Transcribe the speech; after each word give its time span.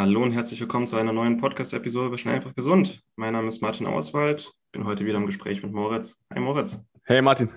Hallo 0.00 0.22
und 0.22 0.32
herzlich 0.32 0.58
willkommen 0.58 0.86
zu 0.86 0.96
einer 0.96 1.12
neuen 1.12 1.36
Podcast-Episode 1.36 2.16
Schnell 2.16 2.36
einfach 2.36 2.54
gesund. 2.54 3.02
Mein 3.16 3.34
Name 3.34 3.48
ist 3.48 3.60
Martin 3.60 3.86
Auswald. 3.86 4.50
Bin 4.72 4.86
heute 4.86 5.04
wieder 5.04 5.18
im 5.18 5.26
Gespräch 5.26 5.62
mit 5.62 5.74
Moritz. 5.74 6.24
Hi 6.32 6.40
Moritz. 6.40 6.82
Hey 7.04 7.20
Martin. 7.20 7.50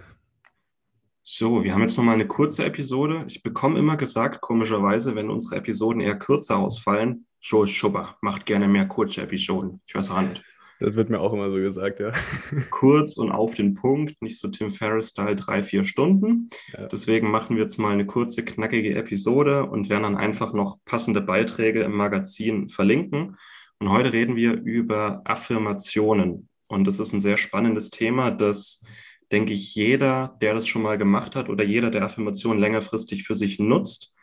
So, 1.23 1.63
wir 1.63 1.73
haben 1.73 1.83
jetzt 1.83 1.95
nochmal 1.95 2.15
eine 2.15 2.27
kurze 2.27 2.65
Episode. 2.65 3.23
Ich 3.29 3.43
bekomme 3.43 3.79
immer 3.79 3.95
gesagt, 3.95 4.41
komischerweise, 4.41 5.15
wenn 5.15 5.29
unsere 5.29 5.55
Episoden 5.55 6.01
eher 6.01 6.19
kürzer 6.19 6.57
ausfallen, 6.57 7.27
Joel 7.39 7.67
Schubber 7.67 8.17
macht 8.19 8.45
gerne 8.45 8.67
mehr 8.67 8.89
kurze 8.89 9.21
Episoden. 9.21 9.81
Ich 9.85 9.95
weiß 9.95 10.11
auch 10.11 10.19
nicht. 10.19 10.43
Das 10.79 10.95
wird 10.95 11.09
mir 11.09 11.19
auch 11.19 11.33
immer 11.33 11.49
so 11.49 11.55
gesagt, 11.55 11.99
ja. 11.99 12.11
Kurz 12.69 13.17
und 13.17 13.31
auf 13.31 13.55
den 13.55 13.73
Punkt, 13.73 14.21
nicht 14.21 14.39
so 14.39 14.47
Tim 14.47 14.69
Ferriss-Style 14.69 15.35
drei, 15.35 15.63
vier 15.63 15.85
Stunden. 15.85 16.49
Ja. 16.73 16.87
Deswegen 16.87 17.31
machen 17.31 17.55
wir 17.55 17.63
jetzt 17.63 17.77
mal 17.77 17.93
eine 17.93 18.05
kurze, 18.05 18.43
knackige 18.43 18.95
Episode 18.95 19.65
und 19.65 19.89
werden 19.89 20.03
dann 20.03 20.17
einfach 20.17 20.53
noch 20.53 20.77
passende 20.85 21.21
Beiträge 21.21 21.83
im 21.83 21.93
Magazin 21.93 22.69
verlinken. 22.69 23.37
Und 23.79 23.89
heute 23.89 24.13
reden 24.13 24.35
wir 24.35 24.53
über 24.53 25.21
Affirmationen. 25.25 26.49
Und 26.67 26.85
das 26.85 26.99
ist 26.99 27.13
ein 27.13 27.19
sehr 27.19 27.37
spannendes 27.37 27.89
Thema, 27.89 28.31
das, 28.31 28.83
denke 29.31 29.53
ich, 29.53 29.75
jeder, 29.75 30.37
der 30.41 30.53
das 30.53 30.67
schon 30.67 30.81
mal 30.81 30.97
gemacht 30.97 31.35
hat 31.35 31.49
oder 31.49 31.63
jeder, 31.63 31.89
der 31.89 32.03
Affirmationen 32.03 32.59
längerfristig 32.59 33.23
für 33.23 33.35
sich 33.35 33.59
nutzt, 33.59 34.13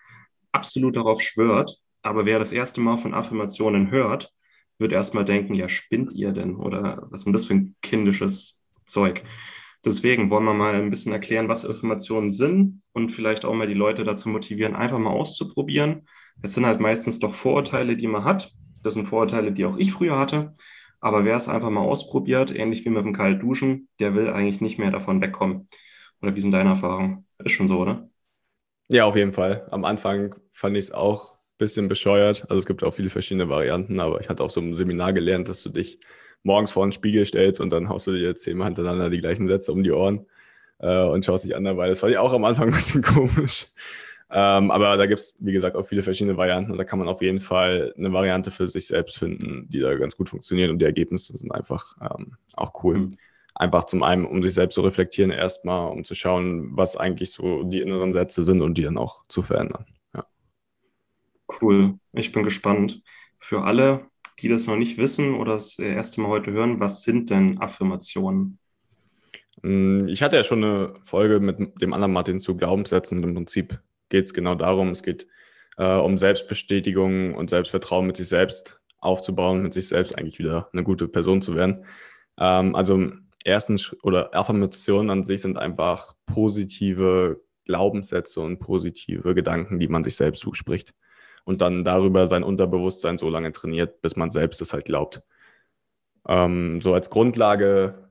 absolut 0.52 0.96
darauf 0.96 1.20
schwört. 1.20 1.78
Aber 2.02 2.26
wer 2.26 2.38
das 2.38 2.52
erste 2.52 2.80
Mal 2.80 2.96
von 2.96 3.12
Affirmationen 3.12 3.90
hört, 3.90 4.32
wird 4.80 4.92
erstmal 4.92 5.24
denken, 5.24 5.54
ja, 5.54 5.68
spinnt 5.68 6.12
ihr 6.12 6.32
denn? 6.32 6.56
Oder 6.56 7.06
was 7.10 7.20
ist 7.20 7.24
denn 7.26 7.32
das 7.32 7.46
für 7.46 7.54
ein 7.54 7.76
kindisches 7.82 8.62
Zeug? 8.84 9.22
Deswegen 9.84 10.28
wollen 10.30 10.44
wir 10.44 10.54
mal 10.54 10.74
ein 10.74 10.90
bisschen 10.90 11.12
erklären, 11.12 11.48
was 11.48 11.68
Affirmationen 11.68 12.32
sind 12.32 12.82
und 12.92 13.10
vielleicht 13.10 13.44
auch 13.44 13.54
mal 13.54 13.66
die 13.66 13.74
Leute 13.74 14.04
dazu 14.04 14.28
motivieren, 14.28 14.74
einfach 14.74 14.98
mal 14.98 15.10
auszuprobieren. 15.10 16.06
Es 16.42 16.54
sind 16.54 16.66
halt 16.66 16.80
meistens 16.80 17.18
doch 17.18 17.34
Vorurteile, 17.34 17.96
die 17.96 18.06
man 18.06 18.24
hat. 18.24 18.50
Das 18.82 18.94
sind 18.94 19.06
Vorurteile, 19.06 19.52
die 19.52 19.64
auch 19.64 19.78
ich 19.78 19.92
früher 19.92 20.18
hatte. 20.18 20.54
Aber 21.00 21.24
wer 21.24 21.36
es 21.36 21.48
einfach 21.48 21.70
mal 21.70 21.80
ausprobiert, 21.80 22.54
ähnlich 22.54 22.84
wie 22.84 22.90
mit 22.90 23.04
dem 23.04 23.14
Kaltduschen, 23.14 23.88
der 24.00 24.14
will 24.14 24.28
eigentlich 24.28 24.60
nicht 24.60 24.78
mehr 24.78 24.90
davon 24.90 25.22
wegkommen. 25.22 25.68
Oder 26.20 26.36
wie 26.36 26.40
sind 26.40 26.52
deine 26.52 26.70
Erfahrungen? 26.70 27.26
Ist 27.38 27.52
schon 27.52 27.68
so, 27.68 27.78
oder? 27.78 28.10
Ja, 28.88 29.06
auf 29.06 29.16
jeden 29.16 29.32
Fall. 29.32 29.66
Am 29.70 29.84
Anfang 29.86 30.34
fand 30.52 30.76
ich 30.76 30.86
es 30.86 30.92
auch 30.92 31.39
bisschen 31.60 31.86
bescheuert. 31.86 32.44
Also 32.48 32.58
es 32.58 32.66
gibt 32.66 32.82
auch 32.82 32.92
viele 32.92 33.10
verschiedene 33.10 33.48
Varianten, 33.48 34.00
aber 34.00 34.20
ich 34.20 34.28
hatte 34.28 34.42
auch 34.42 34.50
so 34.50 34.60
im 34.60 34.74
Seminar 34.74 35.12
gelernt, 35.12 35.48
dass 35.48 35.62
du 35.62 35.68
dich 35.68 36.00
morgens 36.42 36.72
vor 36.72 36.84
den 36.84 36.92
Spiegel 36.92 37.24
stellst 37.24 37.60
und 37.60 37.70
dann 37.70 37.88
haust 37.88 38.08
du 38.08 38.12
dir 38.12 38.34
zehnmal 38.34 38.66
hintereinander 38.66 39.10
die 39.10 39.20
gleichen 39.20 39.46
Sätze 39.46 39.72
um 39.72 39.84
die 39.84 39.92
Ohren 39.92 40.26
äh, 40.78 41.04
und 41.04 41.24
schaust 41.24 41.44
dich 41.44 41.54
an 41.54 41.64
dabei. 41.64 41.88
Das 41.88 42.00
fand 42.00 42.12
ich 42.12 42.18
auch 42.18 42.32
am 42.32 42.44
Anfang 42.44 42.68
ein 42.68 42.74
bisschen 42.74 43.02
komisch. 43.02 43.68
Ähm, 44.32 44.70
aber 44.70 44.96
da 44.96 45.06
gibt 45.06 45.20
es, 45.20 45.36
wie 45.40 45.52
gesagt, 45.52 45.76
auch 45.76 45.86
viele 45.86 46.02
verschiedene 46.02 46.36
Varianten 46.36 46.70
und 46.70 46.78
da 46.78 46.84
kann 46.84 46.98
man 46.98 47.08
auf 47.08 47.20
jeden 47.20 47.40
Fall 47.40 47.92
eine 47.98 48.12
Variante 48.12 48.50
für 48.50 48.68
sich 48.68 48.86
selbst 48.86 49.18
finden, 49.18 49.68
die 49.68 49.80
da 49.80 49.94
ganz 49.94 50.16
gut 50.16 50.28
funktioniert 50.28 50.70
und 50.70 50.78
die 50.78 50.84
Ergebnisse 50.84 51.36
sind 51.36 51.52
einfach 51.52 51.96
ähm, 52.00 52.36
auch 52.54 52.84
cool. 52.84 52.98
Mhm. 52.98 53.18
Einfach 53.56 53.84
zum 53.84 54.04
einen, 54.04 54.24
um 54.24 54.42
sich 54.42 54.54
selbst 54.54 54.76
zu 54.76 54.82
reflektieren, 54.82 55.32
erstmal, 55.32 55.90
um 55.90 56.04
zu 56.04 56.14
schauen, 56.14 56.70
was 56.76 56.96
eigentlich 56.96 57.32
so 57.32 57.64
die 57.64 57.80
inneren 57.80 58.12
Sätze 58.12 58.44
sind 58.44 58.62
und 58.62 58.78
die 58.78 58.82
dann 58.84 58.96
auch 58.96 59.24
zu 59.26 59.42
verändern. 59.42 59.84
Cool, 61.60 61.98
ich 62.12 62.32
bin 62.32 62.42
gespannt. 62.42 63.02
Für 63.38 63.62
alle, 63.62 64.06
die 64.40 64.48
das 64.48 64.66
noch 64.66 64.76
nicht 64.76 64.98
wissen 64.98 65.34
oder 65.34 65.54
das 65.54 65.78
erste 65.78 66.20
Mal 66.20 66.28
heute 66.28 66.52
hören, 66.52 66.80
was 66.80 67.02
sind 67.02 67.30
denn 67.30 67.58
Affirmationen? 67.60 68.58
Mm, 69.62 70.06
ich 70.08 70.22
hatte 70.22 70.36
ja 70.36 70.44
schon 70.44 70.64
eine 70.64 70.94
Folge 71.02 71.40
mit 71.40 71.80
dem 71.80 71.92
anderen 71.92 72.12
Martin 72.12 72.38
zu 72.38 72.56
Glaubenssätzen. 72.56 73.22
Im 73.22 73.34
Prinzip 73.34 73.80
geht 74.08 74.26
es 74.26 74.34
genau 74.34 74.54
darum, 74.54 74.90
es 74.90 75.02
geht 75.02 75.26
äh, 75.76 75.96
um 75.96 76.18
Selbstbestätigung 76.18 77.34
und 77.34 77.50
Selbstvertrauen 77.50 78.06
mit 78.06 78.16
sich 78.16 78.28
selbst 78.28 78.80
aufzubauen, 78.98 79.62
mit 79.62 79.74
sich 79.74 79.88
selbst 79.88 80.16
eigentlich 80.16 80.38
wieder 80.38 80.68
eine 80.72 80.84
gute 80.84 81.08
Person 81.08 81.42
zu 81.42 81.54
werden. 81.54 81.84
Ähm, 82.38 82.74
also 82.74 83.10
erstens 83.44 83.96
oder 84.02 84.34
Affirmationen 84.34 85.10
an 85.10 85.22
sich 85.22 85.42
sind 85.42 85.56
einfach 85.56 86.14
positive 86.26 87.40
Glaubenssätze 87.64 88.40
und 88.40 88.58
positive 88.58 89.34
Gedanken, 89.34 89.78
die 89.78 89.88
man 89.88 90.04
sich 90.04 90.16
selbst 90.16 90.40
zuspricht 90.40 90.94
und 91.50 91.60
dann 91.60 91.82
darüber 91.82 92.28
sein 92.28 92.44
Unterbewusstsein 92.44 93.18
so 93.18 93.28
lange 93.28 93.50
trainiert, 93.50 94.00
bis 94.02 94.14
man 94.14 94.30
selbst 94.30 94.62
es 94.62 94.72
halt 94.72 94.84
glaubt. 94.84 95.20
Ähm, 96.28 96.80
so 96.80 96.94
als 96.94 97.10
Grundlage 97.10 98.08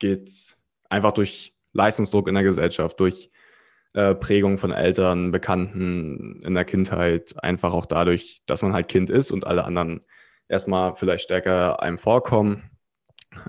geht 0.00 0.26
es 0.26 0.58
einfach 0.90 1.12
durch 1.12 1.54
Leistungsdruck 1.72 2.26
in 2.26 2.34
der 2.34 2.42
Gesellschaft, 2.42 2.98
durch 2.98 3.30
äh, 3.94 4.16
Prägung 4.16 4.58
von 4.58 4.72
Eltern, 4.72 5.30
Bekannten 5.30 6.42
in 6.42 6.54
der 6.54 6.64
Kindheit, 6.64 7.36
einfach 7.40 7.72
auch 7.72 7.86
dadurch, 7.86 8.42
dass 8.46 8.62
man 8.62 8.72
halt 8.72 8.88
Kind 8.88 9.10
ist 9.10 9.30
und 9.30 9.46
alle 9.46 9.62
anderen 9.64 10.00
erstmal 10.48 10.96
vielleicht 10.96 11.22
stärker 11.22 11.80
einem 11.80 11.98
vorkommen. 11.98 12.68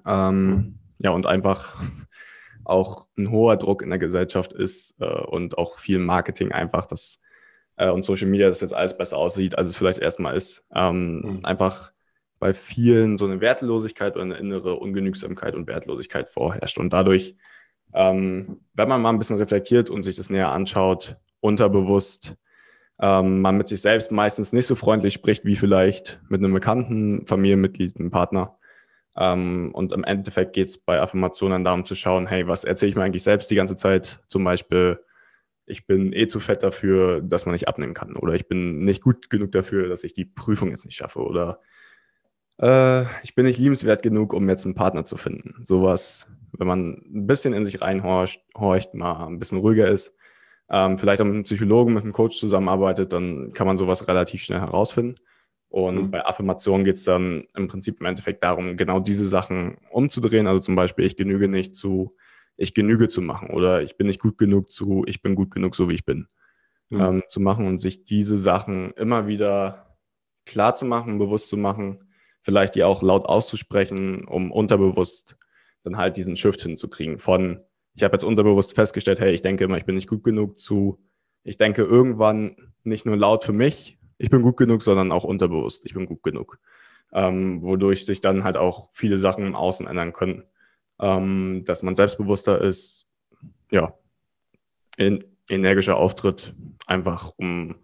Ähm, 0.06 0.78
ja, 1.00 1.10
und 1.10 1.26
einfach 1.26 1.76
auch 2.66 3.08
ein 3.18 3.32
hoher 3.32 3.58
Druck 3.58 3.82
in 3.82 3.90
der 3.90 3.98
Gesellschaft 3.98 4.54
ist 4.54 4.94
äh, 5.02 5.06
und 5.06 5.58
auch 5.58 5.80
viel 5.80 5.98
Marketing 5.98 6.52
einfach, 6.52 6.86
dass 6.86 7.23
äh, 7.78 7.90
und 7.90 8.04
Social 8.04 8.28
Media, 8.28 8.50
dass 8.50 8.62
jetzt 8.62 8.74
alles 8.74 8.98
besser 8.98 9.18
aussieht, 9.18 9.58
als 9.58 9.68
es 9.68 9.76
vielleicht 9.76 10.00
erstmal 10.00 10.36
ist. 10.36 10.66
Ähm, 10.74 11.22
mhm. 11.22 11.40
Einfach 11.46 11.92
bei 12.40 12.54
vielen 12.54 13.18
so 13.18 13.26
eine 13.26 13.40
Wertlosigkeit 13.40 14.16
oder 14.16 14.26
eine 14.26 14.36
innere 14.36 14.76
Ungenügsamkeit 14.76 15.56
und 15.56 15.68
Wertlosigkeit 15.68 16.30
vorherrscht. 16.30 16.78
Und 16.78 16.92
dadurch, 16.92 17.36
ähm, 17.94 18.62
wenn 18.74 18.90
man 18.90 19.02
mal 19.02 19.10
ein 19.10 19.18
bisschen 19.18 19.38
reflektiert 19.38 19.90
und 19.90 20.04
sich 20.04 20.16
das 20.16 20.30
näher 20.30 20.52
anschaut, 20.52 21.16
unterbewusst, 21.40 22.36
ähm, 23.02 23.42
man 23.42 23.58
mit 23.58 23.68
sich 23.68 23.82
selbst 23.82 24.12
meistens 24.12 24.54
nicht 24.54 24.68
so 24.68 24.76
freundlich 24.76 25.14
spricht 25.14 25.46
wie 25.46 25.56
vielleicht 25.56 26.22
mit 26.30 26.40
einem 26.40 26.54
bekannten 26.54 27.26
Familienmitglied, 27.26 28.00
einem 28.00 28.12
Partner. 28.12 28.58
Ähm, 29.16 29.72
und 29.74 29.92
im 29.92 30.04
Endeffekt 30.04 30.54
geht 30.54 30.68
es 30.68 30.78
bei 30.78 31.00
Affirmationen 31.00 31.64
darum 31.64 31.86
zu 31.86 31.96
schauen, 31.96 32.28
hey, 32.28 32.48
was 32.48 32.64
erzähle 32.64 32.90
ich 32.90 32.96
mir 32.96 33.04
eigentlich 33.04 33.24
selbst 33.24 33.52
die 33.52 33.56
ganze 33.56 33.76
Zeit? 33.76 34.20
Zum 34.28 34.44
Beispiel, 34.44 35.00
ich 35.66 35.88
bin 35.88 36.14
eh 36.14 36.28
zu 36.28 36.40
fett 36.40 36.64
dafür, 36.64 37.22
dass 37.22 37.46
man 37.46 37.54
nicht 37.54 37.68
abnehmen 37.68 37.94
kann. 37.94 38.16
Oder 38.16 38.34
ich 38.34 38.48
bin 38.48 38.84
nicht 38.84 39.02
gut 39.02 39.30
genug 39.30 39.52
dafür, 39.52 39.88
dass 39.88 40.04
ich 40.04 40.14
die 40.14 40.26
Prüfung 40.26 40.70
jetzt 40.70 40.86
nicht 40.86 40.96
schaffe. 40.96 41.20
Oder 41.20 41.60
äh, 42.60 43.04
ich 43.24 43.36
bin 43.36 43.46
nicht 43.46 43.60
liebenswert 43.60 44.02
genug, 44.04 44.34
um 44.34 44.50
jetzt 44.50 44.66
einen 44.66 44.76
Partner 44.76 45.06
zu 45.06 45.18
finden. 45.18 45.64
Sowas, 45.66 46.28
wenn 46.52 46.68
man 46.68 47.02
ein 47.14 47.28
bisschen 47.28 47.54
in 47.54 47.66
sich 47.66 47.82
reinhorcht, 47.82 48.42
horcht, 48.58 48.94
mal 48.94 49.26
ein 49.26 49.40
bisschen 49.40 49.60
ruhiger 49.60 49.88
ist, 49.88 50.16
ähm, 50.70 50.98
vielleicht 50.98 51.22
auch 51.22 51.26
mit 51.26 51.36
einem 51.36 51.44
Psychologen, 51.44 51.94
mit 51.94 52.04
einem 52.04 52.14
Coach 52.14 52.38
zusammenarbeitet, 52.38 53.14
dann 53.14 53.52
kann 53.54 53.68
man 53.68 53.78
sowas 53.78 54.08
relativ 54.08 54.44
schnell 54.44 54.60
herausfinden. 54.60 55.16
Und 55.70 55.96
mhm. 55.96 56.12
bei 56.12 56.26
Affirmationen 56.26 56.86
geht 56.86 56.98
es 56.98 57.04
dann 57.04 57.46
im 57.56 57.68
Prinzip 57.68 58.00
im 58.00 58.06
Endeffekt 58.06 58.44
darum, 58.44 58.78
genau 58.78 59.00
diese 59.00 59.28
Sachen 59.28 59.78
umzudrehen. 59.90 60.46
Also 60.46 60.62
zum 60.62 60.76
Beispiel, 60.76 61.06
ich 61.06 61.18
genüge 61.18 61.48
nicht 61.48 61.74
zu 61.74 62.16
ich 62.58 62.74
genüge 62.74 63.08
zu 63.08 63.22
machen 63.22 63.50
oder 63.50 63.82
ich 63.82 63.98
bin 63.98 64.08
nicht 64.08 64.20
gut 64.20 64.38
genug 64.38 64.72
zu, 64.72 65.04
ich 65.08 65.22
bin 65.22 65.36
gut 65.36 65.52
genug, 65.52 65.76
so 65.76 65.90
wie 65.90 65.94
ich 65.94 66.06
bin, 66.06 66.28
mhm. 66.90 67.02
ähm, 67.02 67.24
zu 67.28 67.40
machen 67.40 67.68
und 67.68 67.80
sich 67.80 68.04
diese 68.04 68.38
Sachen 68.38 68.92
immer 68.92 69.28
wieder 69.28 69.98
klar 70.46 70.76
zu 70.76 70.86
machen, 70.86 71.18
bewusst 71.18 71.50
zu 71.50 71.58
machen, 71.58 72.12
vielleicht 72.42 72.76
die 72.76 72.84
auch 72.84 73.02
laut 73.02 73.26
auszusprechen, 73.26 74.26
um 74.26 74.52
unterbewusst 74.52 75.38
dann 75.84 75.98
halt 75.98 76.18
diesen 76.18 76.36
Shift 76.36 76.62
hinzukriegen 76.62 77.18
von, 77.18 77.60
ich 77.96 78.04
habe 78.04 78.14
jetzt 78.14 78.24
unterbewusst 78.24 78.74
festgestellt, 78.74 79.20
hey, 79.20 79.34
ich 79.34 79.42
denke 79.42 79.64
immer, 79.64 79.78
ich 79.78 79.86
bin 79.86 79.96
nicht 79.96 80.10
gut 80.10 80.24
genug 80.24 80.58
zu, 80.58 81.00
ich 81.44 81.58
denke 81.58 81.84
irgendwann 81.84 82.56
nicht 82.84 83.06
nur 83.06 83.18
laut 83.18 83.44
für 83.44 83.54
mich, 83.54 84.00
ich 84.18 84.30
bin 84.30 84.42
gut 84.42 84.58
genug, 84.58 84.84
sondern 84.84 85.12
auch 85.12 85.24
unterbewusst, 85.24 85.86
ich 85.86 85.94
bin 85.94 86.06
gut 86.06 86.24
genug. 86.24 86.60
Ähm, 87.12 87.62
wodurch 87.62 88.06
sich 88.06 88.22
dann 88.22 88.44
halt 88.44 88.58
auch 88.58 88.90
viele 88.92 89.18
Sachen 89.18 89.46
im 89.46 89.56
Außen 89.56 89.86
ändern 89.86 90.14
können 90.14 90.46
ähm, 91.00 91.64
dass 91.66 91.84
man 91.84 91.96
selbstbewusster 91.96 92.62
ist, 92.62 93.08
ja, 93.72 93.94
in, 94.98 95.24
energischer 95.50 95.98
Auftritt, 95.98 96.56
einfach 96.86 97.32
um 97.38 97.76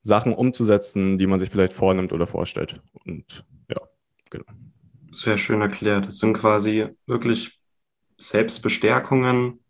Sachen 0.00 0.34
umzusetzen, 0.34 1.18
die 1.18 1.26
man 1.26 1.40
sich 1.40 1.50
vielleicht 1.50 1.72
vornimmt 1.72 2.12
oder 2.12 2.26
vorstellt. 2.26 2.80
Und 3.04 3.44
ja, 3.68 3.80
genau. 4.30 4.46
Sehr 5.12 5.38
schön 5.38 5.60
erklärt. 5.60 6.06
Das 6.06 6.18
sind 6.18 6.34
quasi 6.34 6.88
wirklich 7.06 7.58
Selbstbestärkungen, 8.18 9.64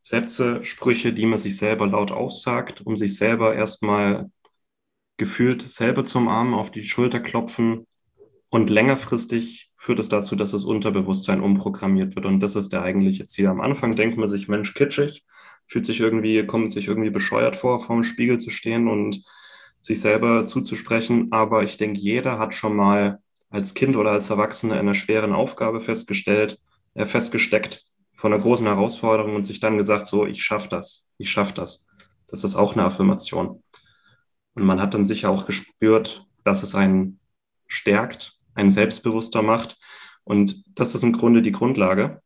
Sätze, 0.00 0.64
Sprüche, 0.64 1.12
die 1.12 1.26
man 1.26 1.38
sich 1.38 1.56
selber 1.56 1.86
laut 1.86 2.10
aussagt, 2.10 2.82
um 2.84 2.96
sich 2.96 3.16
selber 3.16 3.54
erstmal 3.54 4.30
gefühlt 5.16 5.62
selber 5.62 6.04
zum 6.04 6.28
Arm 6.28 6.54
auf 6.54 6.70
die 6.70 6.84
Schulter 6.84 7.20
klopfen 7.20 7.86
und 8.48 8.70
längerfristig 8.70 9.71
führt 9.82 9.98
es 9.98 10.08
dazu, 10.08 10.36
dass 10.36 10.52
das 10.52 10.62
Unterbewusstsein 10.62 11.40
umprogrammiert 11.40 12.14
wird. 12.14 12.24
Und 12.24 12.38
das 12.38 12.54
ist 12.54 12.72
der 12.72 12.82
eigentliche 12.82 13.26
Ziel. 13.26 13.48
Am 13.48 13.60
Anfang 13.60 13.96
denkt 13.96 14.16
man 14.16 14.28
sich, 14.28 14.46
Mensch, 14.46 14.74
kitschig, 14.74 15.24
fühlt 15.66 15.84
sich 15.86 15.98
irgendwie, 15.98 16.46
kommt 16.46 16.70
sich 16.70 16.86
irgendwie 16.86 17.10
bescheuert 17.10 17.56
vor, 17.56 17.80
vor 17.80 17.96
dem 17.96 18.04
Spiegel 18.04 18.38
zu 18.38 18.50
stehen 18.50 18.86
und 18.86 19.24
sich 19.80 20.00
selber 20.00 20.44
zuzusprechen. 20.44 21.32
Aber 21.32 21.64
ich 21.64 21.78
denke, 21.78 21.98
jeder 21.98 22.38
hat 22.38 22.54
schon 22.54 22.76
mal 22.76 23.18
als 23.50 23.74
Kind 23.74 23.96
oder 23.96 24.12
als 24.12 24.30
Erwachsener 24.30 24.74
in 24.74 24.82
einer 24.82 24.94
schweren 24.94 25.32
Aufgabe 25.32 25.80
festgestellt, 25.80 26.60
äh, 26.94 27.04
festgesteckt 27.04 27.84
von 28.14 28.32
einer 28.32 28.40
großen 28.40 28.66
Herausforderung 28.68 29.34
und 29.34 29.42
sich 29.42 29.58
dann 29.58 29.78
gesagt, 29.78 30.06
so, 30.06 30.26
ich 30.26 30.44
schaffe 30.44 30.68
das, 30.68 31.08
ich 31.18 31.28
schaffe 31.28 31.54
das. 31.54 31.88
Das 32.28 32.44
ist 32.44 32.54
auch 32.54 32.74
eine 32.74 32.84
Affirmation. 32.84 33.64
Und 34.54 34.62
man 34.62 34.80
hat 34.80 34.94
dann 34.94 35.06
sicher 35.06 35.28
auch 35.30 35.44
gespürt, 35.44 36.24
dass 36.44 36.62
es 36.62 36.76
einen 36.76 37.18
stärkt, 37.66 38.38
einen 38.54 38.70
selbstbewusster 38.70 39.42
macht. 39.42 39.78
Und 40.24 40.62
das 40.74 40.94
ist 40.94 41.02
im 41.02 41.12
Grunde 41.12 41.42
die 41.42 41.52
Grundlage, 41.52 42.22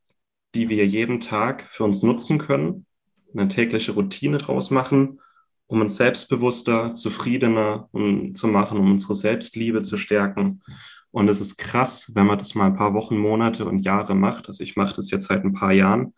die 0.54 0.68
wir 0.68 0.86
jeden 0.86 1.20
Tag 1.20 1.62
für 1.70 1.84
uns 1.84 2.02
nutzen 2.02 2.38
können, 2.38 2.86
eine 3.34 3.48
tägliche 3.48 3.92
Routine 3.92 4.38
draus 4.38 4.70
machen, 4.70 5.20
um 5.66 5.80
uns 5.80 5.96
selbstbewusster, 5.96 6.94
zufriedener 6.94 7.88
zu 8.32 8.48
machen, 8.48 8.78
um 8.78 8.92
unsere 8.92 9.14
Selbstliebe 9.14 9.82
zu 9.82 9.96
stärken. 9.96 10.62
Und 11.10 11.28
es 11.28 11.40
ist 11.40 11.56
krass, 11.56 12.12
wenn 12.14 12.26
man 12.26 12.38
das 12.38 12.54
mal 12.54 12.66
ein 12.66 12.76
paar 12.76 12.94
Wochen, 12.94 13.16
Monate 13.16 13.64
und 13.64 13.78
Jahre 13.78 14.14
macht. 14.14 14.48
Also 14.48 14.62
ich 14.62 14.76
mache 14.76 14.94
das 14.94 15.10
jetzt 15.10 15.26
seit 15.26 15.44
ein 15.44 15.54
paar 15.54 15.72
Jahren, 15.72 16.14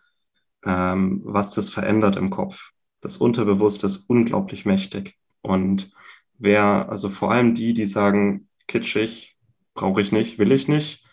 ähm, 0.64 1.22
was 1.24 1.54
das 1.54 1.70
verändert 1.70 2.16
im 2.16 2.30
Kopf. 2.30 2.70
Das 3.00 3.16
Unterbewusste 3.16 3.86
ist 3.86 4.08
unglaublich 4.08 4.64
mächtig. 4.66 5.16
Und 5.40 5.90
wer, 6.36 6.88
also 6.88 7.08
vor 7.08 7.30
allem 7.32 7.54
die, 7.54 7.74
die 7.74 7.86
sagen, 7.86 8.48
kitschig, 8.66 9.37
brauche 9.78 10.00
ich 10.00 10.10
nicht, 10.10 10.38
will 10.38 10.50
ich 10.50 10.66
nicht, 10.66 11.04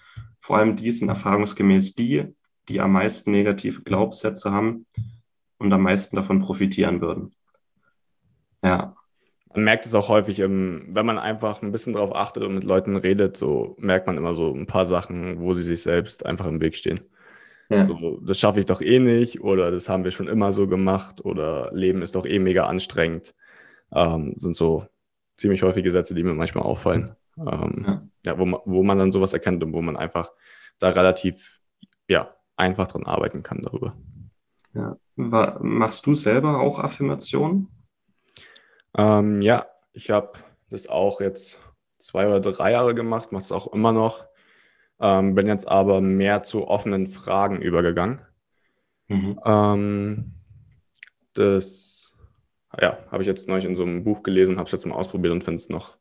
vor 0.42 0.58
allem 0.58 0.76
die 0.76 0.92
sind 0.92 1.10
erfahrungsgemäß 1.10 1.94
die, 1.94 2.36
die 2.68 2.82
am 2.82 2.94
meisten 2.94 3.32
negative 3.32 3.84
Glaubenssätze 3.84 4.52
haben 4.52 4.88
und 5.60 5.72
am 5.72 5.84
meisten 5.84 6.16
davon 6.16 6.40
profitieren 6.40 7.00
würden. 7.00 7.36
Ja. 8.64 8.96
Man 9.54 9.64
merkt 9.64 9.86
es 9.86 9.94
auch 9.94 10.10
häufig, 10.10 10.40
wenn 10.40 11.06
man 11.06 11.20
einfach 11.20 11.62
ein 11.62 11.72
bisschen 11.72 11.94
darauf 11.94 12.16
achtet 12.16 12.44
und 12.44 12.56
mit 12.56 12.64
Leuten 12.64 12.96
redet, 12.96 13.38
so 13.38 13.76
merkt 13.80 14.08
man 14.08 14.18
immer 14.18 14.34
so 14.34 14.52
ein 14.54 14.66
paar 14.66 14.86
Sachen, 14.86 15.40
wo 15.40 15.54
sie 15.54 15.64
sich 15.64 15.82
selbst 15.82 16.26
einfach 16.26 16.48
im 16.48 16.60
Weg 16.60 16.76
stehen. 16.76 17.00
Ja. 17.70 17.84
So, 17.84 18.20
das 18.20 18.40
schaffe 18.40 18.60
ich 18.60 18.66
doch 18.66 18.82
eh 18.82 19.00
nicht 19.00 19.42
oder 19.42 19.72
das 19.72 19.88
haben 19.88 20.04
wir 20.04 20.12
schon 20.12 20.28
immer 20.28 20.54
so 20.54 20.68
gemacht 20.68 21.24
oder 21.24 21.72
Leben 21.72 22.02
ist 22.02 22.16
doch 22.16 22.26
eh 22.26 22.40
mega 22.40 22.66
anstrengend. 22.66 23.36
Ähm, 23.94 24.34
sind 24.38 24.56
so 24.56 24.86
ziemlich 25.38 25.62
häufige 25.62 25.92
Sätze, 25.92 26.16
die 26.16 26.24
mir 26.24 26.34
manchmal 26.34 26.64
auffallen. 26.64 27.16
Ähm, 27.38 27.86
ja. 27.86 28.08
ja, 28.24 28.40
wo, 28.40 28.46
man, 28.46 28.62
wo 28.66 28.84
man 28.84 28.98
dann 28.98 29.12
sowas 29.12 29.34
erkennt 29.34 29.64
und 29.64 29.74
wo 29.74 29.82
man 29.82 29.98
einfach 29.98 30.32
da 30.80 30.90
relativ 30.90 31.60
ja, 32.08 32.36
einfach 32.56 32.88
dran 32.88 33.06
arbeiten 33.06 33.44
kann 33.44 33.62
darüber. 33.62 33.96
Ja. 34.74 34.98
War, 35.16 35.64
machst 35.64 36.06
du 36.06 36.14
selber 36.14 36.60
auch 36.60 36.80
Affirmationen? 36.80 37.70
Ähm, 38.98 39.42
ja, 39.42 39.66
ich 39.94 40.10
habe 40.10 40.34
das 40.70 40.88
auch 40.88 41.22
jetzt 41.22 41.60
zwei 41.98 42.28
oder 42.28 42.40
drei 42.40 42.72
Jahre 42.72 42.94
gemacht, 42.94 43.32
mache 43.32 43.44
es 43.44 43.52
auch 43.52 43.68
immer 43.74 43.94
noch. 43.94 44.26
Ähm, 45.00 45.36
bin 45.36 45.48
jetzt 45.48 45.68
aber 45.68 46.02
mehr 46.02 46.42
zu 46.42 46.68
offenen 46.68 47.08
Fragen 47.08 47.62
übergegangen. 47.62 48.22
Mhm. 49.08 49.40
Ähm, 49.46 50.34
das 51.34 52.16
ja, 52.80 52.98
habe 53.12 53.24
ich 53.24 53.28
jetzt 53.28 53.48
neulich 53.48 53.66
in 53.66 53.76
so 53.76 53.84
einem 53.84 54.04
Buch 54.04 54.24
gelesen, 54.24 54.58
habe 54.58 54.66
es 54.66 54.72
jetzt 54.72 54.86
mal 54.86 54.96
ausprobiert 54.96 55.34
und 55.34 55.44
finde 55.44 55.60
es 55.60 55.70
noch, 55.70 55.98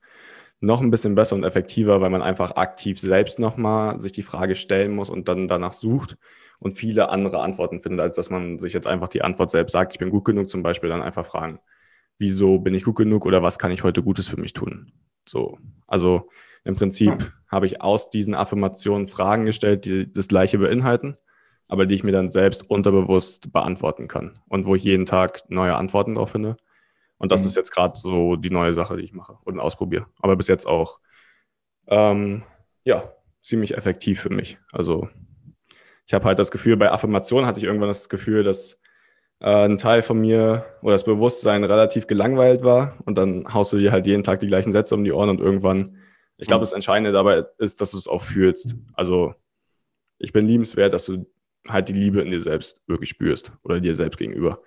noch 0.60 0.80
ein 0.80 0.90
bisschen 0.90 1.14
besser 1.14 1.36
und 1.36 1.44
effektiver, 1.44 2.00
weil 2.00 2.10
man 2.10 2.22
einfach 2.22 2.56
aktiv 2.56 2.98
selbst 2.98 3.38
nochmal 3.38 4.00
sich 4.00 4.12
die 4.12 4.22
Frage 4.22 4.54
stellen 4.54 4.94
muss 4.94 5.10
und 5.10 5.28
dann 5.28 5.48
danach 5.48 5.72
sucht 5.72 6.16
und 6.58 6.72
viele 6.72 7.10
andere 7.10 7.40
Antworten 7.40 7.80
findet, 7.80 8.00
als 8.00 8.16
dass 8.16 8.30
man 8.30 8.58
sich 8.58 8.72
jetzt 8.72 8.86
einfach 8.86 9.08
die 9.08 9.22
Antwort 9.22 9.50
selbst 9.50 9.72
sagt, 9.72 9.92
ich 9.92 9.98
bin 9.98 10.10
gut 10.10 10.24
genug 10.24 10.48
zum 10.48 10.62
Beispiel, 10.62 10.88
dann 10.88 11.02
einfach 11.02 11.26
fragen, 11.26 11.58
wieso 12.18 12.58
bin 12.58 12.74
ich 12.74 12.84
gut 12.84 12.96
genug 12.96 13.26
oder 13.26 13.42
was 13.42 13.58
kann 13.58 13.72
ich 13.72 13.82
heute 13.82 14.02
Gutes 14.02 14.28
für 14.28 14.40
mich 14.40 14.52
tun? 14.52 14.92
So, 15.28 15.58
also 15.86 16.28
im 16.64 16.76
Prinzip 16.76 17.20
ja. 17.20 17.28
habe 17.48 17.66
ich 17.66 17.82
aus 17.82 18.10
diesen 18.10 18.34
Affirmationen 18.34 19.08
Fragen 19.08 19.44
gestellt, 19.44 19.84
die 19.84 20.10
das 20.10 20.28
Gleiche 20.28 20.58
beinhalten, 20.58 21.16
aber 21.68 21.86
die 21.86 21.94
ich 21.94 22.04
mir 22.04 22.12
dann 22.12 22.30
selbst 22.30 22.68
unterbewusst 22.68 23.52
beantworten 23.52 24.08
kann 24.08 24.38
und 24.48 24.66
wo 24.66 24.74
ich 24.74 24.84
jeden 24.84 25.06
Tag 25.06 25.42
neue 25.48 25.76
Antworten 25.76 26.14
drauf 26.14 26.30
finde. 26.30 26.56
Und 27.24 27.32
das 27.32 27.40
mhm. 27.40 27.48
ist 27.48 27.56
jetzt 27.56 27.70
gerade 27.70 27.98
so 27.98 28.36
die 28.36 28.50
neue 28.50 28.74
Sache, 28.74 28.98
die 28.98 29.02
ich 29.02 29.14
mache 29.14 29.38
und 29.44 29.58
ausprobiere. 29.58 30.04
Aber 30.20 30.36
bis 30.36 30.46
jetzt 30.46 30.66
auch, 30.66 31.00
ähm, 31.86 32.42
ja, 32.84 33.14
ziemlich 33.40 33.74
effektiv 33.74 34.20
für 34.20 34.28
mich. 34.28 34.58
Also 34.72 35.08
ich 36.04 36.12
habe 36.12 36.26
halt 36.26 36.38
das 36.38 36.50
Gefühl, 36.50 36.76
bei 36.76 36.92
Affirmationen 36.92 37.46
hatte 37.46 37.60
ich 37.60 37.64
irgendwann 37.64 37.88
das 37.88 38.10
Gefühl, 38.10 38.42
dass 38.42 38.78
äh, 39.40 39.64
ein 39.64 39.78
Teil 39.78 40.02
von 40.02 40.20
mir 40.20 40.66
oder 40.82 40.92
das 40.92 41.04
Bewusstsein 41.04 41.64
relativ 41.64 42.06
gelangweilt 42.06 42.62
war 42.62 42.98
und 43.06 43.16
dann 43.16 43.54
haust 43.54 43.72
du 43.72 43.78
dir 43.78 43.90
halt 43.90 44.06
jeden 44.06 44.22
Tag 44.22 44.40
die 44.40 44.46
gleichen 44.46 44.72
Sätze 44.72 44.94
um 44.94 45.02
die 45.02 45.12
Ohren 45.12 45.30
und 45.30 45.40
irgendwann, 45.40 45.96
ich 46.36 46.46
glaube, 46.46 46.60
mhm. 46.60 46.64
das 46.64 46.72
Entscheidende 46.72 47.12
dabei 47.12 47.46
ist, 47.56 47.80
dass 47.80 47.92
du 47.92 47.96
es 47.96 48.06
auch 48.06 48.20
fühlst. 48.20 48.76
Also 48.92 49.34
ich 50.18 50.34
bin 50.34 50.44
liebenswert, 50.44 50.92
dass 50.92 51.06
du 51.06 51.24
halt 51.70 51.88
die 51.88 51.94
Liebe 51.94 52.20
in 52.20 52.30
dir 52.30 52.42
selbst 52.42 52.82
wirklich 52.86 53.08
spürst 53.08 53.50
oder 53.62 53.80
dir 53.80 53.94
selbst 53.94 54.18
gegenüber. 54.18 54.60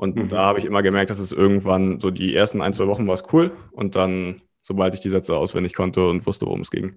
Und 0.00 0.16
mhm. 0.16 0.28
da 0.28 0.46
habe 0.46 0.58
ich 0.58 0.64
immer 0.64 0.82
gemerkt, 0.82 1.10
dass 1.10 1.18
es 1.18 1.30
irgendwann 1.30 2.00
so 2.00 2.10
die 2.10 2.34
ersten 2.34 2.62
ein, 2.62 2.72
zwei 2.72 2.86
Wochen 2.86 3.06
war 3.06 3.12
es 3.12 3.22
cool 3.34 3.52
und 3.70 3.96
dann, 3.96 4.40
sobald 4.62 4.94
ich 4.94 5.00
die 5.00 5.10
Sätze 5.10 5.36
auswendig 5.36 5.74
konnte 5.74 6.08
und 6.08 6.26
wusste, 6.26 6.46
worum 6.46 6.62
es 6.62 6.70
ging, 6.70 6.96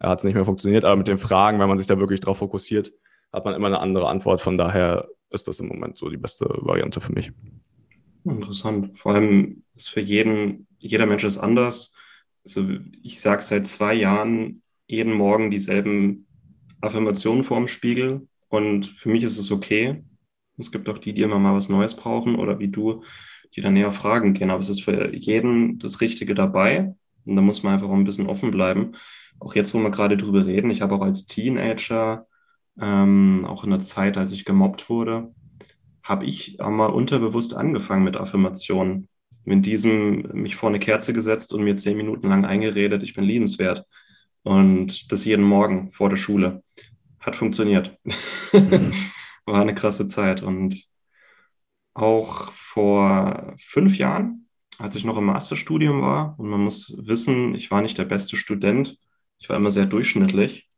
hat 0.00 0.18
es 0.18 0.24
nicht 0.24 0.34
mehr 0.34 0.44
funktioniert. 0.44 0.84
Aber 0.84 0.96
mit 0.96 1.06
den 1.06 1.18
Fragen, 1.18 1.60
wenn 1.60 1.68
man 1.68 1.78
sich 1.78 1.86
da 1.86 2.00
wirklich 2.00 2.18
drauf 2.18 2.38
fokussiert, 2.38 2.92
hat 3.32 3.44
man 3.44 3.54
immer 3.54 3.68
eine 3.68 3.78
andere 3.78 4.08
Antwort. 4.08 4.40
Von 4.40 4.58
daher 4.58 5.06
ist 5.30 5.46
das 5.46 5.60
im 5.60 5.68
Moment 5.68 5.96
so 5.96 6.10
die 6.10 6.16
beste 6.16 6.44
Variante 6.48 7.00
für 7.00 7.12
mich. 7.12 7.30
Interessant. 8.24 8.98
Vor 8.98 9.14
allem 9.14 9.62
ist 9.76 9.88
für 9.88 10.00
jeden, 10.00 10.66
jeder 10.80 11.06
Mensch 11.06 11.22
ist 11.22 11.38
anders. 11.38 11.94
Also 12.44 12.66
ich 13.04 13.20
sage 13.20 13.42
seit 13.42 13.68
zwei 13.68 13.94
Jahren 13.94 14.60
jeden 14.88 15.12
Morgen 15.12 15.52
dieselben 15.52 16.26
Affirmationen 16.80 17.44
vorm 17.44 17.68
Spiegel 17.68 18.26
und 18.48 18.88
für 18.88 19.08
mich 19.08 19.22
ist 19.22 19.38
es 19.38 19.52
okay. 19.52 20.02
Es 20.60 20.72
gibt 20.72 20.88
auch 20.88 20.98
die, 20.98 21.14
die 21.14 21.22
immer 21.22 21.38
mal 21.38 21.54
was 21.54 21.68
Neues 21.68 21.96
brauchen 21.96 22.36
oder 22.36 22.58
wie 22.58 22.68
du, 22.68 23.02
die 23.56 23.60
dann 23.60 23.74
näher 23.74 23.92
Fragen 23.92 24.34
gehen. 24.34 24.50
Aber 24.50 24.60
es 24.60 24.68
ist 24.68 24.82
für 24.82 25.14
jeden 25.14 25.78
das 25.78 26.00
Richtige 26.00 26.34
dabei 26.34 26.94
und 27.24 27.36
da 27.36 27.42
muss 27.42 27.62
man 27.62 27.74
einfach 27.74 27.88
auch 27.88 27.94
ein 27.94 28.04
bisschen 28.04 28.28
offen 28.28 28.50
bleiben. 28.50 28.92
Auch 29.38 29.54
jetzt, 29.54 29.74
wo 29.74 29.78
wir 29.78 29.90
gerade 29.90 30.16
drüber 30.16 30.46
reden, 30.46 30.70
ich 30.70 30.82
habe 30.82 30.94
auch 30.94 31.02
als 31.02 31.26
Teenager 31.26 32.26
ähm, 32.80 33.44
auch 33.46 33.64
in 33.64 33.70
der 33.70 33.80
Zeit, 33.80 34.16
als 34.16 34.32
ich 34.32 34.44
gemobbt 34.44 34.88
wurde, 34.88 35.32
habe 36.02 36.24
ich 36.26 36.60
auch 36.60 36.70
mal 36.70 36.86
unterbewusst 36.86 37.54
angefangen 37.54 38.04
mit 38.04 38.16
Affirmationen. 38.16 39.08
Mit 39.44 39.64
diesem 39.66 40.28
mich 40.32 40.56
vor 40.56 40.68
eine 40.68 40.78
Kerze 40.78 41.12
gesetzt 41.12 41.54
und 41.54 41.64
mir 41.64 41.76
zehn 41.76 41.96
Minuten 41.96 42.28
lang 42.28 42.44
eingeredet, 42.44 43.02
ich 43.02 43.14
bin 43.14 43.24
liebenswert. 43.24 43.84
Und 44.42 45.10
das 45.12 45.24
jeden 45.24 45.44
Morgen 45.44 45.92
vor 45.92 46.08
der 46.08 46.16
Schule. 46.16 46.62
Hat 47.20 47.36
funktioniert. 47.36 47.98
War 49.50 49.62
eine 49.62 49.74
krasse 49.74 50.06
Zeit. 50.06 50.42
Und 50.42 50.84
auch 51.94 52.52
vor 52.52 53.54
fünf 53.58 53.98
Jahren, 53.98 54.48
als 54.78 54.96
ich 54.96 55.04
noch 55.04 55.16
im 55.16 55.24
Masterstudium 55.24 56.02
war, 56.02 56.38
und 56.38 56.48
man 56.48 56.60
muss 56.60 56.94
wissen, 56.96 57.54
ich 57.54 57.70
war 57.70 57.82
nicht 57.82 57.98
der 57.98 58.04
beste 58.04 58.36
Student, 58.36 58.98
ich 59.38 59.48
war 59.48 59.56
immer 59.56 59.70
sehr 59.70 59.86
durchschnittlich. 59.86 60.70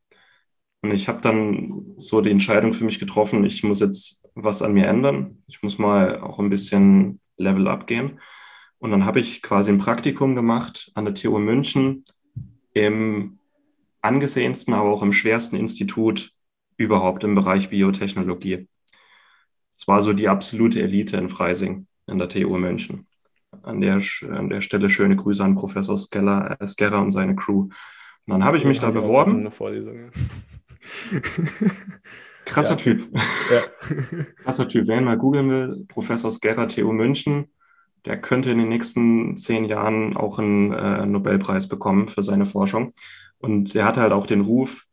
Und 0.81 0.91
ich 0.91 1.07
habe 1.07 1.21
dann 1.21 1.93
so 1.97 2.21
die 2.21 2.31
Entscheidung 2.31 2.73
für 2.73 2.83
mich 2.83 2.99
getroffen, 2.99 3.45
ich 3.45 3.63
muss 3.63 3.79
jetzt 3.79 4.27
was 4.35 4.61
an 4.61 4.73
mir 4.73 4.87
ändern. 4.87 5.43
Ich 5.47 5.61
muss 5.61 5.77
mal 5.77 6.19
auch 6.19 6.39
ein 6.39 6.49
bisschen 6.49 7.21
Level 7.37 7.67
up 7.67 7.87
gehen. 7.87 8.19
Und 8.79 8.91
dann 8.91 9.05
habe 9.05 9.19
ich 9.19 9.41
quasi 9.41 9.71
ein 9.71 9.77
Praktikum 9.77 10.35
gemacht 10.35 10.91
an 10.95 11.05
der 11.05 11.13
TU 11.13 11.39
München 11.39 12.03
im 12.73 13.39
angesehensten, 14.01 14.73
aber 14.73 14.89
auch 14.89 15.03
im 15.03 15.13
schwersten 15.13 15.55
Institut 15.55 16.33
überhaupt 16.83 17.23
im 17.23 17.35
Bereich 17.35 17.69
Biotechnologie. 17.69 18.67
Es 19.75 19.87
war 19.87 20.01
so 20.01 20.13
die 20.13 20.29
absolute 20.29 20.81
Elite 20.81 21.17
in 21.17 21.29
Freising 21.29 21.87
in 22.07 22.17
der 22.17 22.29
TU 22.29 22.57
München. 22.57 23.07
An 23.63 23.81
der, 23.81 24.01
an 24.29 24.49
der 24.49 24.61
Stelle 24.61 24.89
schöne 24.89 25.15
Grüße 25.15 25.43
an 25.43 25.55
Professor 25.55 25.97
Skeller, 25.97 26.57
äh, 26.59 26.67
Skerrer 26.67 27.01
und 27.01 27.11
seine 27.11 27.35
Crew. 27.35 27.61
Und 27.61 27.71
dann 28.27 28.43
habe 28.43 28.57
ich 28.57 28.65
mich 28.65 28.77
ja, 28.77 28.83
da 28.83 28.91
beworben. 28.91 29.39
Eine 29.39 29.51
Vorlesung, 29.51 29.99
ja. 29.99 31.19
Krasser 32.45 32.75
ja. 32.75 32.77
Typ. 32.77 33.07
Ja. 33.51 34.25
Krasser 34.43 34.67
Typ. 34.67 34.87
Wer 34.87 34.97
ihn 34.97 35.05
mal 35.05 35.17
googeln 35.17 35.49
will, 35.49 35.85
Professor 35.87 36.31
Skerrer, 36.31 36.67
TU 36.67 36.91
München, 36.91 37.51
der 38.05 38.19
könnte 38.19 38.51
in 38.51 38.57
den 38.57 38.69
nächsten 38.69 39.37
zehn 39.37 39.65
Jahren 39.65 40.17
auch 40.17 40.39
einen 40.39 40.73
äh, 40.73 41.05
Nobelpreis 41.05 41.67
bekommen 41.67 42.09
für 42.09 42.23
seine 42.23 42.45
Forschung. 42.45 42.93
Und 43.37 43.75
er 43.75 43.85
hatte 43.85 44.01
halt 44.01 44.13
auch 44.13 44.25
den 44.25 44.41
Ruf, 44.41 44.85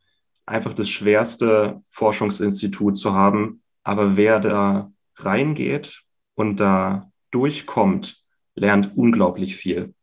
einfach 0.51 0.75
das 0.75 0.91
schwerste 0.91 1.83
Forschungsinstitut 1.89 2.99
zu 2.99 3.15
haben. 3.15 3.63
Aber 3.85 4.17
wer 4.17 4.41
da 4.41 4.93
reingeht 5.17 6.03
und 6.35 6.59
da 6.59 7.11
durchkommt, 7.31 8.23
lernt 8.55 8.97
unglaublich 8.97 9.57
viel. 9.57 9.95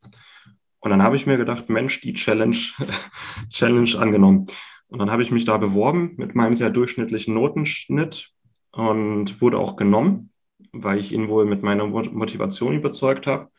Und 0.79 0.91
dann 0.91 1.03
habe 1.03 1.17
ich 1.17 1.27
mir 1.27 1.37
gedacht, 1.37 1.69
Mensch, 1.69 1.99
die 2.01 2.13
Challenge, 2.13 2.57
Challenge 3.49 3.91
angenommen. 3.97 4.47
Und 4.87 4.99
dann 4.99 5.11
habe 5.11 5.21
ich 5.21 5.31
mich 5.31 5.43
da 5.43 5.57
beworben 5.57 6.13
mit 6.15 6.33
meinem 6.33 6.55
sehr 6.55 6.69
durchschnittlichen 6.69 7.33
Notenschnitt 7.33 8.29
und 8.71 9.41
wurde 9.41 9.57
auch 9.57 9.75
genommen, 9.75 10.31
weil 10.71 10.97
ich 10.97 11.11
ihn 11.11 11.27
wohl 11.27 11.45
mit 11.45 11.61
meiner 11.61 11.85
Motivation 11.85 12.73
überzeugt 12.73 13.27
habe. 13.27 13.49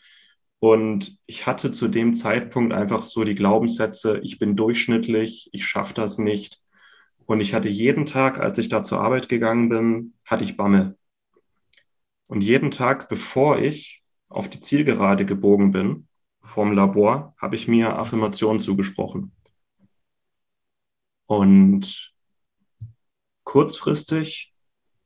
Und 0.58 1.18
ich 1.26 1.46
hatte 1.46 1.70
zu 1.70 1.86
dem 1.86 2.14
Zeitpunkt 2.14 2.72
einfach 2.72 3.04
so 3.04 3.24
die 3.24 3.34
Glaubenssätze, 3.34 4.20
ich 4.24 4.38
bin 4.38 4.56
durchschnittlich, 4.56 5.50
ich 5.52 5.66
schaffe 5.66 5.92
das 5.92 6.18
nicht. 6.18 6.62
Und 7.28 7.42
ich 7.42 7.52
hatte 7.52 7.68
jeden 7.68 8.06
Tag, 8.06 8.40
als 8.40 8.56
ich 8.56 8.70
da 8.70 8.82
zur 8.82 9.02
Arbeit 9.02 9.28
gegangen 9.28 9.68
bin, 9.68 10.14
hatte 10.24 10.44
ich 10.44 10.56
Bammel. 10.56 10.96
Und 12.26 12.40
jeden 12.40 12.70
Tag, 12.70 13.10
bevor 13.10 13.58
ich 13.58 14.02
auf 14.30 14.48
die 14.48 14.60
Zielgerade 14.60 15.26
gebogen 15.26 15.70
bin, 15.70 16.08
vom 16.40 16.72
Labor, 16.72 17.34
habe 17.36 17.54
ich 17.54 17.68
mir 17.68 17.98
Affirmationen 17.98 18.60
zugesprochen. 18.60 19.32
Und 21.26 22.14
kurzfristig 23.44 24.54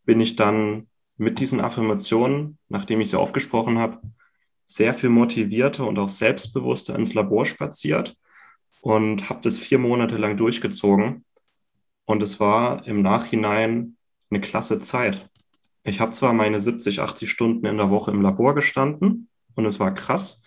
bin 0.05 0.21
ich 0.21 0.37
dann 0.37 0.87
mit 1.17 1.41
diesen 1.41 1.61
Affirmationen, 1.61 2.57
nachdem 2.69 3.00
ich 3.00 3.11
sie 3.11 3.19
aufgesprochen 3.19 3.79
habe, 3.79 4.00
sehr 4.64 4.95
viel 4.95 5.11
motivierter 5.11 5.88
und 5.88 5.99
auch 5.99 6.09
selbstbewusster 6.09 6.95
ins 6.95 7.14
Labor 7.14 7.47
spaziert 7.47 8.17
und 8.81 9.29
habe 9.29 9.41
das 9.43 9.59
vier 9.59 9.79
Monate 9.79 10.19
lang 10.19 10.37
durchgezogen. 10.37 11.25
Und 12.04 12.23
es 12.23 12.40
war 12.40 12.87
im 12.87 13.02
Nachhinein 13.02 13.97
eine 14.30 14.40
klasse 14.40 14.78
Zeit. 14.80 15.28
Ich 15.85 16.00
habe 16.00 16.12
zwar 16.12 16.32
meine 16.32 16.61
70, 16.61 17.00
80 17.00 17.30
Stunden 17.30 17.66
in 17.66 17.76
der 17.76 17.90
Woche 17.90 18.11
im 18.11 18.23
Labor 18.23 18.54
gestanden 18.54 19.28
und 19.54 19.66
es 19.66 19.80
war 19.80 19.94
krass, 19.94 20.42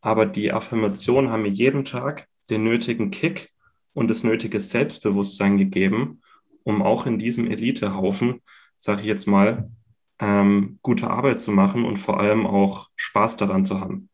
aber 0.00 0.26
die 0.26 0.52
Affirmationen 0.52 1.30
haben 1.30 1.42
mir 1.42 1.50
jeden 1.50 1.84
Tag 1.84 2.26
den 2.50 2.64
nötigen 2.64 3.10
Kick 3.10 3.50
und 3.94 4.08
das 4.08 4.24
nötige 4.24 4.58
Selbstbewusstsein 4.58 5.58
gegeben, 5.58 6.20
um 6.64 6.82
auch 6.82 7.06
in 7.06 7.18
diesem 7.18 7.50
Elitehaufen, 7.50 8.40
sage 8.76 9.02
ich 9.02 9.06
jetzt 9.06 9.26
mal, 9.26 9.70
ähm, 10.18 10.78
gute 10.82 11.08
Arbeit 11.08 11.40
zu 11.40 11.52
machen 11.52 11.84
und 11.84 11.98
vor 11.98 12.20
allem 12.20 12.46
auch 12.46 12.88
Spaß 12.96 13.36
daran 13.36 13.64
zu 13.64 13.80
haben. 13.80 14.08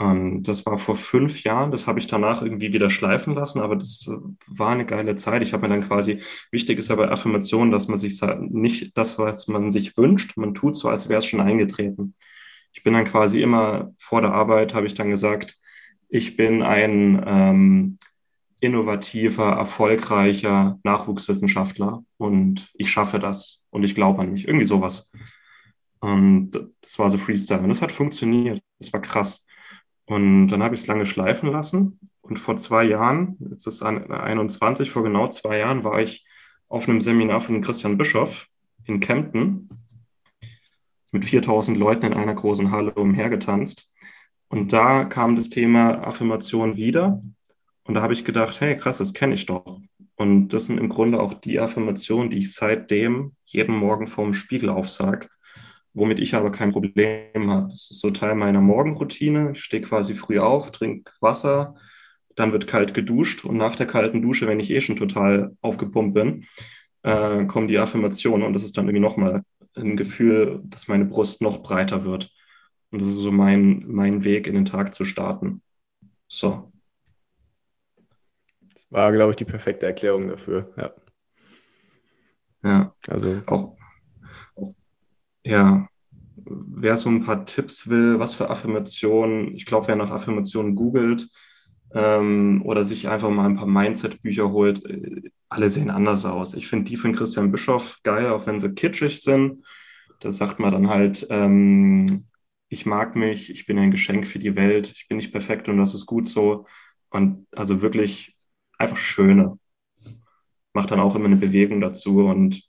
Und 0.00 0.44
das 0.44 0.64
war 0.64 0.78
vor 0.78 0.96
fünf 0.96 1.42
Jahren, 1.42 1.72
das 1.72 1.86
habe 1.86 1.98
ich 1.98 2.06
danach 2.06 2.40
irgendwie 2.40 2.72
wieder 2.72 2.88
schleifen 2.88 3.34
lassen, 3.34 3.60
aber 3.60 3.76
das 3.76 4.10
war 4.46 4.70
eine 4.70 4.86
geile 4.86 5.14
Zeit. 5.14 5.42
Ich 5.42 5.52
habe 5.52 5.68
mir 5.68 5.74
dann 5.74 5.86
quasi, 5.86 6.22
wichtig 6.50 6.78
ist 6.78 6.90
aber 6.90 7.12
Affirmation, 7.12 7.70
dass 7.70 7.86
man 7.86 7.98
sich 7.98 8.18
nicht 8.48 8.96
das, 8.96 9.18
was 9.18 9.46
man 9.46 9.70
sich 9.70 9.98
wünscht, 9.98 10.38
man 10.38 10.54
tut 10.54 10.74
so, 10.74 10.88
als 10.88 11.10
wäre 11.10 11.18
es 11.18 11.26
schon 11.26 11.42
eingetreten. 11.42 12.14
Ich 12.72 12.82
bin 12.82 12.94
dann 12.94 13.04
quasi 13.04 13.42
immer 13.42 13.92
vor 13.98 14.22
der 14.22 14.32
Arbeit, 14.32 14.72
habe 14.72 14.86
ich 14.86 14.94
dann 14.94 15.10
gesagt, 15.10 15.58
ich 16.08 16.34
bin 16.34 16.62
ein 16.62 17.22
ähm, 17.26 17.98
innovativer, 18.60 19.52
erfolgreicher 19.52 20.78
Nachwuchswissenschaftler 20.82 22.02
und 22.16 22.70
ich 22.72 22.90
schaffe 22.90 23.18
das 23.18 23.66
und 23.68 23.84
ich 23.84 23.94
glaube 23.94 24.22
an 24.22 24.32
mich. 24.32 24.48
Irgendwie 24.48 24.64
sowas. 24.64 25.12
Und 26.00 26.52
das 26.80 26.98
war 26.98 27.10
so 27.10 27.18
Freestyle 27.18 27.60
und 27.60 27.68
das 27.68 27.82
hat 27.82 27.92
funktioniert. 27.92 28.62
Das 28.78 28.94
war 28.94 29.02
krass. 29.02 29.46
Und 30.10 30.48
dann 30.48 30.60
habe 30.60 30.74
ich 30.74 30.80
es 30.80 30.86
lange 30.88 31.06
schleifen 31.06 31.52
lassen. 31.52 32.00
Und 32.20 32.40
vor 32.40 32.56
zwei 32.56 32.82
Jahren, 32.82 33.36
jetzt 33.48 33.68
ist 33.68 33.76
es 33.76 33.82
21, 33.82 34.90
vor 34.90 35.04
genau 35.04 35.28
zwei 35.28 35.58
Jahren, 35.58 35.84
war 35.84 36.00
ich 36.00 36.26
auf 36.68 36.88
einem 36.88 37.00
Seminar 37.00 37.40
von 37.40 37.60
Christian 37.60 37.96
Bischoff 37.96 38.48
in 38.86 38.98
Kempten 38.98 39.68
mit 41.12 41.24
4000 41.24 41.78
Leuten 41.78 42.06
in 42.06 42.14
einer 42.14 42.34
großen 42.34 42.72
Halle 42.72 42.92
umhergetanzt. 42.94 43.92
Und 44.48 44.72
da 44.72 45.04
kam 45.04 45.36
das 45.36 45.48
Thema 45.48 46.04
Affirmation 46.04 46.76
wieder. 46.76 47.22
Und 47.84 47.94
da 47.94 48.02
habe 48.02 48.12
ich 48.12 48.24
gedacht, 48.24 48.60
hey, 48.60 48.76
krass, 48.76 48.98
das 48.98 49.14
kenne 49.14 49.34
ich 49.34 49.46
doch. 49.46 49.78
Und 50.16 50.48
das 50.48 50.64
sind 50.64 50.78
im 50.78 50.88
Grunde 50.88 51.20
auch 51.20 51.34
die 51.34 51.60
Affirmationen, 51.60 52.30
die 52.30 52.38
ich 52.38 52.52
seitdem 52.52 53.36
jeden 53.44 53.76
Morgen 53.76 54.08
vorm 54.08 54.34
Spiegel 54.34 54.70
aufsage, 54.70 55.28
womit 55.92 56.18
ich 56.20 56.34
aber 56.34 56.52
kein 56.52 56.70
Problem 56.70 57.50
habe. 57.50 57.68
Das 57.68 57.90
ist 57.90 58.00
so 58.00 58.10
Teil 58.10 58.34
meiner 58.34 58.60
Morgenroutine. 58.60 59.52
Ich 59.52 59.62
stehe 59.62 59.82
quasi 59.82 60.14
früh 60.14 60.38
auf, 60.38 60.70
trinke 60.70 61.12
Wasser, 61.20 61.74
dann 62.36 62.52
wird 62.52 62.66
kalt 62.66 62.94
geduscht 62.94 63.44
und 63.44 63.56
nach 63.56 63.76
der 63.76 63.86
kalten 63.86 64.22
Dusche, 64.22 64.46
wenn 64.46 64.60
ich 64.60 64.70
eh 64.70 64.80
schon 64.80 64.96
total 64.96 65.56
aufgepumpt 65.60 66.14
bin, 66.14 66.46
äh, 67.02 67.44
kommen 67.46 67.68
die 67.68 67.78
Affirmationen 67.78 68.46
und 68.46 68.52
das 68.52 68.62
ist 68.62 68.76
dann 68.76 68.86
irgendwie 68.86 69.00
nochmal 69.00 69.42
ein 69.74 69.96
Gefühl, 69.96 70.60
dass 70.64 70.88
meine 70.88 71.04
Brust 71.04 71.42
noch 71.42 71.62
breiter 71.62 72.04
wird. 72.04 72.30
Und 72.90 73.00
das 73.00 73.08
ist 73.08 73.16
so 73.16 73.30
mein, 73.30 73.84
mein 73.86 74.24
Weg, 74.24 74.46
in 74.46 74.54
den 74.54 74.64
Tag 74.64 74.94
zu 74.94 75.04
starten. 75.04 75.62
So. 76.26 76.72
Das 78.74 78.90
war, 78.90 79.12
glaube 79.12 79.30
ich, 79.30 79.36
die 79.36 79.44
perfekte 79.44 79.86
Erklärung 79.86 80.28
dafür, 80.28 80.72
ja. 80.76 80.92
Ja, 82.62 82.94
also 83.08 83.40
auch, 83.46 83.76
auch 83.78 83.79
ja, 85.44 85.88
wer 86.44 86.96
so 86.96 87.08
ein 87.10 87.22
paar 87.22 87.44
Tipps 87.44 87.88
will, 87.88 88.18
was 88.18 88.34
für 88.34 88.50
Affirmationen, 88.50 89.54
ich 89.54 89.66
glaube, 89.66 89.88
wer 89.88 89.96
nach 89.96 90.10
Affirmationen 90.10 90.74
googelt 90.74 91.28
ähm, 91.94 92.62
oder 92.64 92.84
sich 92.84 93.08
einfach 93.08 93.30
mal 93.30 93.46
ein 93.46 93.56
paar 93.56 93.66
Mindset-Bücher 93.66 94.50
holt, 94.50 94.84
äh, 94.86 95.30
alle 95.48 95.68
sehen 95.68 95.90
anders 95.90 96.24
aus. 96.24 96.54
Ich 96.54 96.68
finde 96.68 96.88
die 96.90 96.96
von 96.96 97.14
Christian 97.14 97.50
Bischoff 97.52 97.98
geil, 98.02 98.28
auch 98.30 98.46
wenn 98.46 98.60
sie 98.60 98.74
kitschig 98.74 99.22
sind. 99.22 99.64
Da 100.20 100.32
sagt 100.32 100.58
man 100.60 100.72
dann 100.72 100.88
halt, 100.88 101.26
ähm, 101.30 102.26
ich 102.68 102.86
mag 102.86 103.16
mich, 103.16 103.50
ich 103.50 103.66
bin 103.66 103.78
ein 103.78 103.90
Geschenk 103.90 104.26
für 104.26 104.38
die 104.38 104.54
Welt, 104.54 104.92
ich 104.94 105.08
bin 105.08 105.16
nicht 105.16 105.32
perfekt 105.32 105.68
und 105.68 105.78
das 105.78 105.94
ist 105.94 106.06
gut 106.06 106.26
so. 106.26 106.66
Und 107.10 107.46
also 107.52 107.82
wirklich 107.82 108.36
einfach 108.78 108.96
schöne. 108.96 109.58
Macht 110.72 110.90
dann 110.92 111.00
auch 111.00 111.16
immer 111.16 111.26
eine 111.26 111.36
Bewegung 111.36 111.80
dazu. 111.80 112.20
Und 112.26 112.62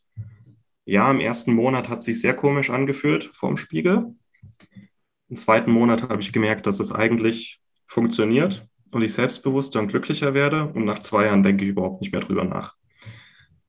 ja, 0.91 1.09
im 1.09 1.21
ersten 1.21 1.53
Monat 1.53 1.87
hat 1.87 2.03
sich 2.03 2.19
sehr 2.19 2.35
komisch 2.35 2.69
angefühlt 2.69 3.29
vorm 3.33 3.55
Spiegel. 3.55 4.13
Im 5.29 5.35
zweiten 5.37 5.71
Monat 5.71 6.09
habe 6.09 6.19
ich 6.19 6.33
gemerkt, 6.33 6.67
dass 6.67 6.81
es 6.81 6.91
eigentlich 6.91 7.61
funktioniert 7.87 8.67
und 8.91 9.01
ich 9.01 9.13
selbstbewusster 9.13 9.79
und 9.79 9.87
glücklicher 9.87 10.33
werde. 10.33 10.65
Und 10.65 10.83
nach 10.83 10.99
zwei 10.99 11.27
Jahren 11.27 11.43
denke 11.43 11.63
ich 11.63 11.71
überhaupt 11.71 12.01
nicht 12.01 12.11
mehr 12.11 12.19
drüber 12.19 12.43
nach. 12.43 12.75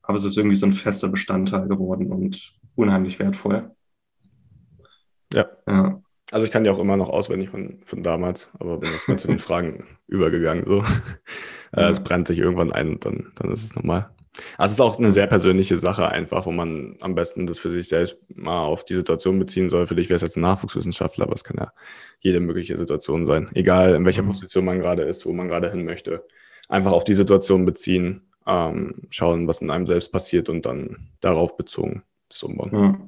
Aber 0.01 0.15
es 0.15 0.25
ist 0.25 0.35
irgendwie 0.35 0.57
so 0.57 0.65
ein 0.65 0.73
fester 0.73 1.07
Bestandteil 1.07 1.69
geworden 1.69 2.11
und 2.11 2.59
unheimlich 2.75 3.19
wertvoll. 3.19 3.71
Ja. 5.33 5.47
ja. 5.65 6.01
Also 6.29 6.45
ich 6.45 6.51
kann 6.51 6.65
die 6.65 6.69
auch 6.69 6.79
immer 6.79 6.97
noch 6.97 7.09
auswendig 7.09 7.49
von, 7.49 7.79
von 7.85 8.03
damals, 8.03 8.51
aber 8.59 8.79
bin 8.79 8.91
jetzt 8.91 9.07
mal 9.07 9.17
zu 9.17 9.27
den 9.27 9.39
Fragen 9.47 9.85
übergegangen. 10.07 10.65
So. 10.65 10.83
Ja. 11.73 11.89
Es 11.89 12.03
brennt 12.03 12.27
sich 12.27 12.39
irgendwann 12.39 12.73
ein 12.73 12.95
und 12.95 13.05
dann, 13.05 13.31
dann 13.35 13.51
ist 13.51 13.63
es 13.63 13.75
normal. 13.75 14.13
Also 14.57 14.71
es 14.71 14.73
ist 14.73 14.81
auch 14.81 14.97
eine 14.97 15.11
sehr 15.11 15.27
persönliche 15.27 15.77
Sache 15.77 16.07
einfach, 16.09 16.45
wo 16.45 16.51
man 16.51 16.97
am 17.01 17.13
besten 17.13 17.45
das 17.45 17.59
für 17.59 17.71
sich 17.71 17.87
selbst 17.87 18.17
mal 18.33 18.63
auf 18.63 18.83
die 18.83 18.95
Situation 18.95 19.37
beziehen 19.37 19.69
soll. 19.69 19.85
Für 19.85 19.95
dich 19.95 20.09
wäre 20.09 20.15
es 20.15 20.23
jetzt 20.23 20.37
ein 20.37 20.41
Nachwuchswissenschaftler, 20.41 21.25
aber 21.25 21.35
es 21.35 21.43
kann 21.43 21.57
ja 21.59 21.71
jede 22.19 22.39
mögliche 22.39 22.77
Situation 22.77 23.25
sein. 23.25 23.49
Egal 23.53 23.93
in 23.93 24.05
welcher 24.05 24.23
mhm. 24.23 24.29
Position 24.29 24.65
man 24.65 24.79
gerade 24.79 25.03
ist, 25.03 25.25
wo 25.25 25.33
man 25.33 25.47
gerade 25.47 25.69
hin 25.69 25.85
möchte. 25.85 26.25
Einfach 26.67 26.93
auf 26.93 27.03
die 27.03 27.13
Situation 27.13 27.65
beziehen, 27.65 28.21
ähm, 28.47 29.03
schauen, 29.09 29.47
was 29.47 29.61
in 29.61 29.69
einem 29.69 29.85
selbst 29.85 30.11
passiert 30.11 30.49
und 30.49 30.65
dann 30.65 31.11
darauf 31.21 31.55
bezogen 31.55 32.03
das 32.29 32.43
umbauen. 32.43 32.71
Ja. 32.73 32.99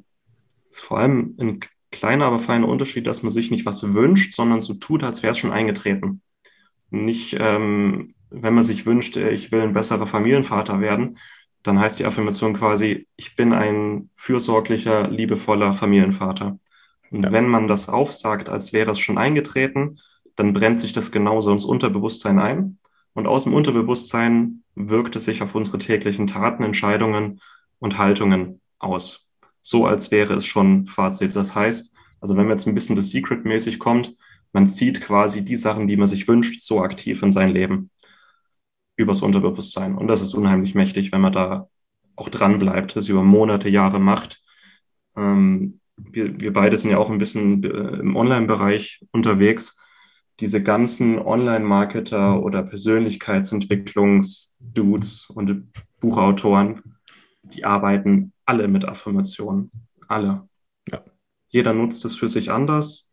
Ist 0.70 0.82
vor 0.82 1.00
allem 1.00 1.36
ein 1.40 1.60
kleiner, 1.92 2.26
aber 2.26 2.40
feiner 2.40 2.68
Unterschied, 2.68 3.08
dass 3.08 3.24
man 3.24 3.32
sich 3.32 3.52
nicht 3.52 3.66
was 3.66 3.94
wünscht, 3.94 4.36
sondern 4.36 4.62
so 4.62 4.76
tut, 4.76 5.04
als 5.04 5.24
wäre 5.24 5.32
es 5.32 5.38
schon 5.38 5.52
eingetreten. 5.52 6.22
Nicht 7.04 7.36
ähm, 7.40 8.16
wenn 8.42 8.54
man 8.54 8.64
sich 8.64 8.86
wünscht, 8.86 9.18
äh, 9.18 9.32
ich 9.32 9.52
will 9.52 9.62
ein 9.62 9.74
besserer 9.74 10.08
Familienvater 10.08 10.80
werden, 10.82 11.18
dann 11.64 11.80
heißt 11.80 12.00
die 12.00 12.06
Affirmation 12.06 12.54
quasi, 12.54 13.08
ich 13.16 13.36
bin 13.36 13.54
ein 13.54 14.10
fürsorglicher, 14.16 15.10
liebevoller 15.10 15.74
Familienvater. 15.74 16.60
Und 17.12 17.24
ja. 17.24 17.32
wenn 17.32 17.48
man 17.48 17.68
das 17.68 17.90
aufsagt, 17.90 18.50
als 18.50 18.74
wäre 18.74 18.92
es 18.92 19.00
schon 19.00 19.18
eingetreten, 19.18 20.00
dann 20.36 20.54
brennt 20.54 20.80
sich 20.80 20.94
das 20.94 21.12
genauso 21.12 21.52
ins 21.52 21.66
Unterbewusstsein 21.66 22.40
ein. 22.40 22.78
Und 23.14 23.26
aus 23.26 23.46
dem 23.46 23.54
Unterbewusstsein 23.54 24.64
wirkt 24.76 25.16
es 25.16 25.26
sich 25.26 25.42
auf 25.42 25.56
unsere 25.56 25.78
täglichen 25.78 26.28
Taten, 26.28 26.64
Entscheidungen 26.64 27.40
und 27.80 27.98
Haltungen 27.98 28.60
aus. 28.78 29.30
So 29.62 29.88
als 29.88 30.12
wäre 30.12 30.36
es 30.36 30.46
schon 30.46 30.86
Fazit. 30.86 31.36
Das 31.36 31.56
heißt, 31.56 31.96
also 32.20 32.36
wenn 32.36 32.44
man 32.44 32.58
jetzt 32.58 32.68
ein 32.68 32.76
bisschen 32.76 32.96
das 32.96 33.10
Secret-mäßig 33.10 33.80
kommt, 33.80 34.16
man 34.56 34.68
zieht 34.70 35.02
quasi 35.02 35.44
die 35.44 35.58
Sachen, 35.58 35.90
die 35.90 35.98
man 35.98 36.08
sich 36.08 36.30
wünscht, 36.30 36.62
so 36.62 36.82
aktiv 36.82 37.22
in 37.22 37.34
sein 37.34 37.50
Leben 37.50 37.90
übers 38.96 39.22
Unterbewusstsein. 39.22 39.98
Und 39.98 40.08
das 40.08 40.22
ist 40.22 40.34
unheimlich 40.34 40.76
mächtig, 40.76 41.12
wenn 41.12 41.20
man 41.20 41.34
da 41.34 41.68
auch 42.16 42.30
dran 42.30 42.58
bleibt, 42.58 42.96
das 42.96 43.10
über 43.10 43.22
Monate, 43.22 43.68
Jahre 43.68 44.00
macht. 44.00 44.42
Ähm, 45.18 45.82
wir, 45.98 46.40
wir 46.40 46.54
beide 46.54 46.78
sind 46.78 46.92
ja 46.92 47.00
auch 47.00 47.10
ein 47.10 47.18
bisschen 47.18 47.66
äh, 47.66 48.00
im 48.00 48.16
Online-Bereich 48.16 49.06
unterwegs. 49.12 49.78
Diese 50.40 50.64
ganzen 50.64 51.20
Online-Marketer 51.20 52.42
oder 52.42 52.64
Persönlichkeitsentwicklungs-Dudes 52.64 55.32
und 55.32 55.68
Buchautoren, 56.00 56.82
die 57.44 57.66
arbeiten 57.66 58.32
alle 58.46 58.70
mit 58.70 58.86
Affirmationen. 58.86 59.70
Alle. 60.08 60.48
Ja. 60.90 61.04
Jeder 61.50 61.74
nutzt 61.74 62.06
es 62.06 62.16
für 62.16 62.30
sich 62.30 62.52
anders. 62.52 63.05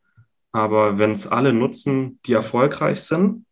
Aber 0.52 0.98
wenn 0.98 1.12
es 1.12 1.26
alle 1.26 1.52
nutzen, 1.52 2.20
die 2.26 2.34
erfolgreich 2.34 3.02
sind, 3.02 3.46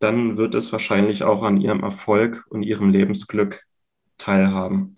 dann 0.00 0.36
wird 0.36 0.54
es 0.54 0.72
wahrscheinlich 0.72 1.22
auch 1.22 1.42
an 1.42 1.60
ihrem 1.60 1.82
Erfolg 1.82 2.44
und 2.50 2.62
ihrem 2.62 2.90
Lebensglück 2.90 3.64
teilhaben. 4.16 4.96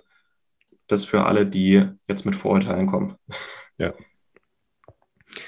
Das 0.86 1.04
für 1.04 1.24
alle, 1.24 1.46
die 1.46 1.86
jetzt 2.08 2.26
mit 2.26 2.34
Vorurteilen 2.34 2.86
kommen. 2.86 3.16
Ja. 3.78 3.94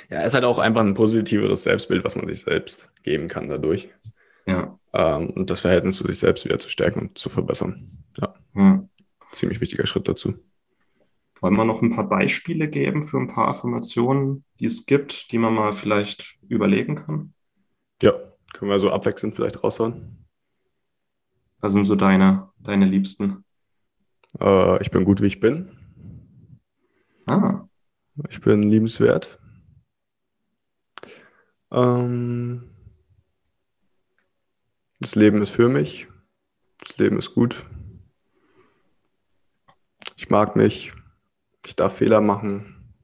Ja, 0.08 0.20
es 0.20 0.28
ist 0.28 0.34
halt 0.34 0.44
auch 0.44 0.58
einfach 0.58 0.80
ein 0.82 0.94
positiveres 0.94 1.64
Selbstbild, 1.64 2.04
was 2.04 2.14
man 2.16 2.26
sich 2.26 2.40
selbst 2.40 2.90
geben 3.02 3.26
kann 3.26 3.48
dadurch. 3.48 3.90
Ja. 4.46 4.78
Ähm, 4.92 5.30
und 5.30 5.50
das 5.50 5.60
Verhältnis 5.60 5.96
zu 5.96 6.06
sich 6.06 6.18
selbst 6.18 6.44
wieder 6.44 6.58
zu 6.58 6.70
stärken 6.70 7.00
und 7.00 7.18
zu 7.18 7.28
verbessern. 7.28 7.86
Ja. 8.20 8.34
Hm. 8.54 8.88
Ziemlich 9.32 9.60
wichtiger 9.60 9.86
Schritt 9.86 10.08
dazu. 10.08 10.34
Wollen 11.42 11.56
wir 11.56 11.64
noch 11.64 11.82
ein 11.82 11.90
paar 11.90 12.08
Beispiele 12.08 12.68
geben 12.68 13.02
für 13.02 13.18
ein 13.18 13.26
paar 13.26 13.48
Affirmationen, 13.48 14.44
die 14.60 14.66
es 14.66 14.86
gibt, 14.86 15.32
die 15.32 15.38
man 15.38 15.52
mal 15.52 15.72
vielleicht 15.72 16.38
überlegen 16.48 16.94
kann? 16.94 17.34
Ja, 18.00 18.12
können 18.52 18.70
wir 18.70 18.78
so 18.78 18.90
abwechselnd 18.90 19.34
vielleicht 19.34 19.64
raushauen. 19.64 20.24
Was 21.58 21.72
sind 21.72 21.82
so 21.82 21.96
deine, 21.96 22.48
deine 22.60 22.84
Liebsten? 22.86 23.44
Äh, 24.40 24.80
ich 24.82 24.92
bin 24.92 25.04
gut, 25.04 25.20
wie 25.20 25.26
ich 25.26 25.40
bin. 25.40 25.76
Ah. 27.26 27.66
Ich 28.28 28.40
bin 28.40 28.62
liebenswert. 28.62 29.40
Ähm, 31.72 32.70
das 35.00 35.16
Leben 35.16 35.42
ist 35.42 35.50
für 35.50 35.68
mich. 35.68 36.06
Das 36.78 36.98
Leben 36.98 37.18
ist 37.18 37.34
gut. 37.34 37.66
Ich 40.14 40.30
mag 40.30 40.54
mich. 40.54 40.92
Ich 41.66 41.76
darf 41.76 41.96
Fehler 41.96 42.20
machen. 42.20 42.94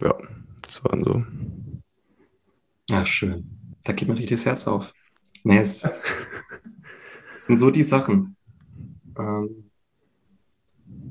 Ja, 0.00 0.14
das 0.62 0.84
waren 0.84 1.02
so. 1.02 1.24
Ja, 2.90 3.06
schön. 3.06 3.76
Da 3.84 3.92
geht 3.92 4.08
mir 4.08 4.14
richtig 4.14 4.36
das 4.36 4.46
Herz 4.46 4.66
auf. 4.66 4.92
Nee, 5.42 5.58
es, 5.60 5.86
sind 7.38 7.56
so 7.56 7.70
die 7.70 7.82
Sachen. 7.82 8.36
Ähm, 9.18 9.70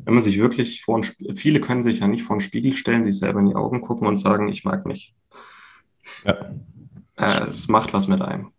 wenn 0.06 0.14
man 0.14 0.24
sich 0.24 0.40
wirklich 0.40 0.84
vor 0.84 0.96
einen, 0.96 1.36
viele 1.36 1.62
können 1.62 1.82
sich 1.82 2.00
ja 2.00 2.08
nicht 2.08 2.24
vor 2.24 2.36
den 2.36 2.42
Spiegel 2.42 2.74
stellen, 2.74 3.04
sich 3.04 3.18
selber 3.18 3.40
in 3.40 3.48
die 3.48 3.56
Augen 3.56 3.82
gucken 3.82 4.08
und 4.08 4.18
sagen, 4.18 4.50
ich 4.50 4.64
mag 4.64 4.86
mich. 4.86 5.16
Ja. 6.26 6.54
Äh, 7.16 7.48
es 7.48 7.68
macht 7.68 7.94
was 7.94 8.08
mit 8.08 8.22
einem. 8.22 8.52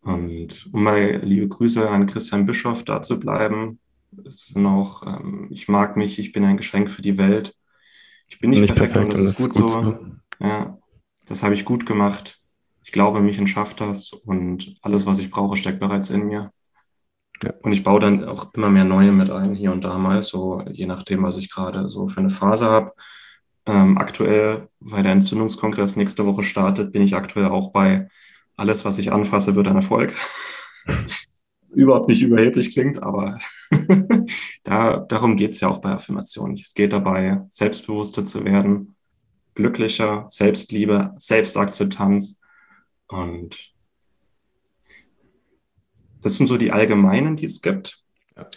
Und 0.00 0.70
um 0.72 0.82
mal 0.82 1.20
liebe 1.22 1.48
Grüße 1.48 1.88
an 1.88 2.06
Christian 2.06 2.46
Bischoff 2.46 2.84
da 2.84 3.02
zu 3.02 3.20
bleiben, 3.20 3.78
es 4.26 4.46
sind 4.48 4.66
auch, 4.66 5.06
ähm, 5.06 5.48
ich 5.50 5.68
mag 5.68 5.96
mich, 5.96 6.18
ich 6.18 6.32
bin 6.32 6.44
ein 6.44 6.56
Geschenk 6.56 6.90
für 6.90 7.02
die 7.02 7.18
Welt. 7.18 7.54
Ich 8.28 8.40
bin 8.40 8.50
nicht, 8.50 8.60
nicht 8.60 8.74
perfekt, 8.74 8.92
perfekt, 8.92 9.12
und 9.12 9.18
das 9.18 9.30
ist 9.30 9.36
gut, 9.36 9.50
gut 9.50 9.54
so. 9.54 9.68
so. 9.68 9.98
Ja, 10.40 10.78
das 11.26 11.42
habe 11.42 11.54
ich 11.54 11.64
gut 11.64 11.86
gemacht. 11.86 12.40
Ich 12.84 12.92
glaube, 12.92 13.20
mich 13.20 13.40
schafft 13.50 13.80
das 13.80 14.12
und 14.12 14.76
alles, 14.82 15.06
was 15.06 15.18
ich 15.18 15.30
brauche, 15.30 15.56
steckt 15.56 15.80
bereits 15.80 16.10
in 16.10 16.26
mir. 16.26 16.52
Ja. 17.42 17.52
Und 17.62 17.72
ich 17.72 17.84
baue 17.84 18.00
dann 18.00 18.24
auch 18.24 18.52
immer 18.54 18.70
mehr 18.70 18.84
neue 18.84 19.12
mit 19.12 19.30
ein, 19.30 19.54
hier 19.54 19.72
und 19.72 19.84
da 19.84 19.98
mal, 19.98 20.22
so 20.22 20.62
je 20.72 20.86
nachdem, 20.86 21.22
was 21.22 21.36
ich 21.36 21.50
gerade 21.50 21.88
so 21.88 22.08
für 22.08 22.20
eine 22.20 22.30
Phase 22.30 22.66
habe. 22.66 22.92
Ähm, 23.66 23.98
aktuell, 23.98 24.68
weil 24.80 25.02
der 25.02 25.12
Entzündungskongress 25.12 25.96
nächste 25.96 26.24
Woche 26.24 26.42
startet, 26.42 26.90
bin 26.90 27.02
ich 27.02 27.14
aktuell 27.14 27.46
auch 27.46 27.70
bei 27.70 28.08
alles, 28.56 28.84
was 28.84 28.98
ich 28.98 29.12
anfasse, 29.12 29.54
wird 29.54 29.68
ein 29.68 29.76
Erfolg. 29.76 30.14
Überhaupt 31.74 32.08
nicht 32.08 32.22
überheblich 32.22 32.70
klingt, 32.72 33.02
aber 33.02 33.38
da, 34.64 34.98
darum 34.98 35.36
geht 35.36 35.50
es 35.50 35.60
ja 35.60 35.68
auch 35.68 35.80
bei 35.80 35.90
Affirmationen. 35.90 36.56
Es 36.56 36.74
geht 36.74 36.92
dabei, 36.92 37.42
selbstbewusster 37.48 38.24
zu 38.24 38.44
werden, 38.44 38.94
glücklicher, 39.54 40.26
Selbstliebe, 40.28 41.14
Selbstakzeptanz 41.18 42.40
und 43.08 43.74
das 46.20 46.36
sind 46.36 46.46
so 46.46 46.56
die 46.56 46.72
allgemeinen, 46.72 47.36
die 47.36 47.46
es 47.46 47.62
gibt. 47.62 48.02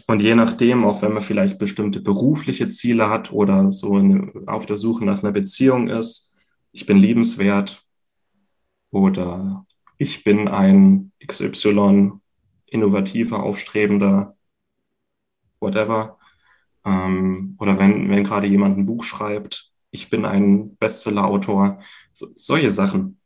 Und 0.07 0.21
je 0.21 0.35
nachdem, 0.35 0.83
auch 0.83 1.01
wenn 1.01 1.13
man 1.13 1.23
vielleicht 1.23 1.57
bestimmte 1.57 2.01
berufliche 2.01 2.67
Ziele 2.67 3.09
hat 3.09 3.31
oder 3.31 3.71
so 3.71 3.95
eine, 3.95 4.31
auf 4.45 4.65
der 4.65 4.77
Suche 4.77 5.05
nach 5.05 5.23
einer 5.23 5.31
Beziehung 5.31 5.87
ist, 5.87 6.33
ich 6.71 6.85
bin 6.85 6.97
liebenswert 6.97 7.83
oder 8.91 9.65
ich 9.97 10.23
bin 10.23 10.47
ein 10.47 11.11
XY 11.25 12.11
innovativer, 12.71 13.43
aufstrebender, 13.43 14.35
whatever. 15.59 16.17
Ähm, 16.83 17.55
oder 17.59 17.77
wenn, 17.77 18.09
wenn 18.09 18.23
gerade 18.23 18.47
jemand 18.47 18.79
ein 18.79 18.87
Buch 18.87 19.03
schreibt, 19.03 19.71
ich 19.91 20.09
bin 20.09 20.25
ein 20.25 20.75
Bestseller-Autor, 20.77 21.79
so, 22.11 22.27
solche 22.31 22.71
Sachen. 22.71 23.19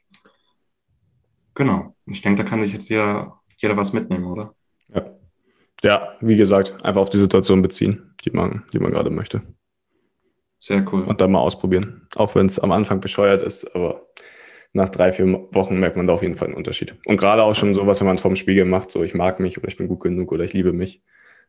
Genau. 1.53 1.95
Ich 2.05 2.21
denke, 2.21 2.43
da 2.43 2.49
kann 2.49 2.61
sich 2.61 2.73
jetzt 2.73 2.89
jeder 2.89 3.39
jeder 3.57 3.77
was 3.77 3.93
mitnehmen, 3.93 4.25
oder? 4.25 4.55
Ja. 4.93 5.05
Ja, 5.83 6.17
wie 6.21 6.35
gesagt, 6.35 6.83
einfach 6.83 7.01
auf 7.01 7.09
die 7.09 7.17
Situation 7.17 7.61
beziehen, 7.61 8.13
die 8.23 8.31
man, 8.31 8.63
die 8.73 8.79
man 8.79 8.91
gerade 8.91 9.09
möchte. 9.09 9.41
Sehr 10.59 10.85
cool. 10.91 11.03
Und 11.03 11.21
dann 11.21 11.31
mal 11.31 11.39
ausprobieren. 11.39 12.07
Auch 12.15 12.33
wenn 12.35 12.47
es 12.47 12.59
am 12.59 12.71
Anfang 12.71 13.01
bescheuert 13.01 13.43
ist, 13.43 13.75
aber 13.75 14.07
nach 14.75 14.89
drei, 14.89 15.13
vier 15.13 15.25
Wochen 15.53 15.79
merkt 15.79 15.95
man 15.95 16.05
da 16.05 16.13
auf 16.13 16.21
jeden 16.21 16.35
Fall 16.35 16.49
einen 16.49 16.57
Unterschied. 16.57 16.95
Und 17.05 17.15
gerade 17.15 17.43
auch 17.43 17.55
schon 17.55 17.73
sowas, 17.73 18.01
wenn 18.01 18.07
man 18.07 18.17
es 18.17 18.21
vom 18.21 18.35
Spiegel 18.35 18.65
macht, 18.65 18.91
so 18.91 19.03
ich 19.03 19.13
mag 19.13 19.39
mich 19.39 19.57
oder 19.57 19.69
ich 19.69 19.77
bin 19.77 19.87
gut 19.87 20.01
genug 20.01 20.33
oder 20.33 20.43
ich 20.43 20.51
liebe 20.51 20.73
mich, 20.73 21.01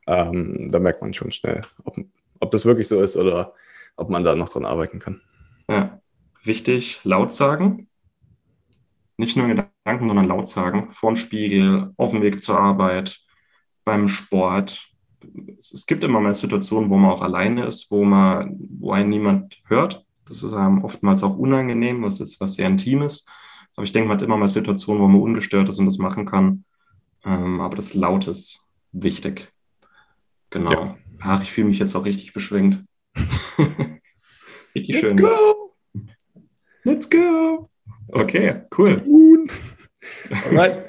ähm, 0.07 0.69
da 0.71 0.79
merkt 0.79 1.03
man 1.03 1.12
schon 1.12 1.33
schnell, 1.33 1.61
ob, 1.83 1.99
ob 2.39 2.51
das 2.53 2.65
wirklich 2.65 2.87
so 2.87 3.01
ist 3.01 3.17
oder 3.17 3.53
ob 3.97 4.11
man 4.11 4.23
da 4.23 4.37
noch 4.37 4.49
dran 4.49 4.65
arbeiten 4.65 5.01
kann. 5.01 5.21
Ja, 5.69 6.01
wichtig, 6.45 7.01
laut 7.03 7.33
sagen. 7.33 7.89
Nicht 9.17 9.37
nur 9.37 9.49
in 9.49 9.57
Gedanken, 9.57 10.07
sondern 10.07 10.29
laut 10.29 10.47
sagen. 10.47 10.93
Vorm 10.93 11.17
Spiegel, 11.17 11.93
auf 11.97 12.12
dem 12.12 12.23
Weg 12.23 12.41
zur 12.45 12.61
Arbeit, 12.61 13.19
beim 13.85 14.07
Sport. 14.07 14.89
Es, 15.59 15.73
es 15.73 15.87
gibt 15.87 16.05
immer 16.05 16.21
mal 16.21 16.33
Situationen, 16.33 16.91
wo 16.91 16.97
man 16.97 17.11
auch 17.11 17.23
alleine 17.23 17.67
ist, 17.67 17.91
wo 17.91 18.05
man, 18.05 18.57
wo 18.79 18.93
einen 18.93 19.09
niemand 19.09 19.61
hört. 19.65 20.06
Das 20.27 20.43
ist 20.43 20.53
einem 20.53 20.83
oftmals 20.83 21.23
auch 21.23 21.37
unangenehm, 21.37 22.03
was 22.03 22.21
ist 22.21 22.41
was 22.41 22.55
sehr 22.55 22.67
Intimes. 22.67 23.27
Aber 23.77 23.85
ich 23.85 23.93
denke, 23.93 24.09
man 24.09 24.17
hat 24.17 24.25
immer 24.25 24.37
mal 24.37 24.49
Situationen, 24.49 25.03
wo 25.03 25.09
man 25.09 25.21
ungestört 25.21 25.69
ist 25.69 25.79
und 25.79 25.87
das 25.87 25.99
machen 25.99 26.27
kann. 26.27 26.65
Ähm, 27.25 27.61
aber 27.61 27.77
das 27.77 27.95
Laut 27.95 28.27
ist 28.27 28.69
wichtig. 28.93 29.53
Genau. 30.51 30.73
Ja. 30.73 30.97
Ach, 31.21 31.43
ich 31.43 31.53
fühle 31.53 31.69
mich 31.69 31.79
jetzt 31.79 31.95
auch 31.95 32.05
richtig 32.05 32.33
beschwingt. 32.33 32.85
richtig 34.75 35.01
Let's 35.01 35.11
schön. 35.11 35.19
Let's 35.19 35.23
go! 35.23 35.75
Let's 36.85 37.11
go! 37.11 37.71
Okay, 38.09 38.62
cool. 38.77 39.03
Alright. 40.31 40.87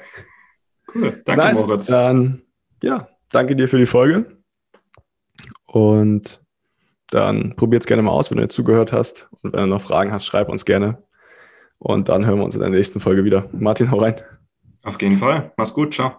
Cool. 0.94 1.22
Danke, 1.24 1.42
nice. 1.42 1.58
Moritz. 1.58 1.86
Dann, 1.86 2.42
ja, 2.82 3.08
danke 3.30 3.54
dir 3.56 3.68
für 3.68 3.78
die 3.78 3.86
Folge. 3.86 4.38
Und 5.66 6.40
dann 7.10 7.54
probiert 7.56 7.82
es 7.82 7.86
gerne 7.86 8.02
mal 8.02 8.12
aus, 8.12 8.30
wenn 8.30 8.36
du 8.36 8.42
jetzt 8.42 8.54
zugehört 8.54 8.92
hast. 8.92 9.28
Und 9.42 9.52
wenn 9.52 9.60
du 9.60 9.66
noch 9.66 9.80
Fragen 9.80 10.12
hast, 10.12 10.26
schreib 10.26 10.48
uns 10.48 10.64
gerne. 10.64 11.02
Und 11.78 12.08
dann 12.08 12.26
hören 12.26 12.38
wir 12.38 12.44
uns 12.44 12.54
in 12.54 12.60
der 12.60 12.70
nächsten 12.70 13.00
Folge 13.00 13.24
wieder. 13.24 13.48
Martin, 13.52 13.90
hau 13.90 13.98
rein. 13.98 14.16
Auf 14.84 15.00
jeden 15.00 15.18
Fall. 15.18 15.52
Mach's 15.56 15.72
gut. 15.72 15.94
Ciao. 15.94 16.12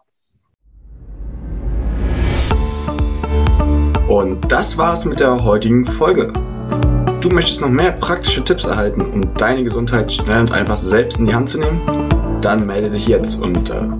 Und 4.08 4.52
das 4.52 4.78
war's 4.78 5.06
mit 5.06 5.20
der 5.20 5.44
heutigen 5.44 5.86
Folge. 5.86 6.34
Du 7.22 7.30
möchtest 7.30 7.62
noch 7.62 7.70
mehr 7.70 7.92
praktische 7.92 8.44
Tipps 8.44 8.66
erhalten, 8.66 9.02
um 9.02 9.34
deine 9.36 9.64
Gesundheit 9.64 10.12
schnell 10.12 10.42
und 10.42 10.52
einfach 10.52 10.78
selbst 10.78 11.20
in 11.20 11.28
die 11.28 11.36
Hand 11.36 11.50
zu 11.50 11.60
nehmen? 11.60 11.82
Dann 12.42 12.66
melde 12.66 12.90
dich 12.90 13.08
jetzt 13.08 13.36
unter 13.42 14.00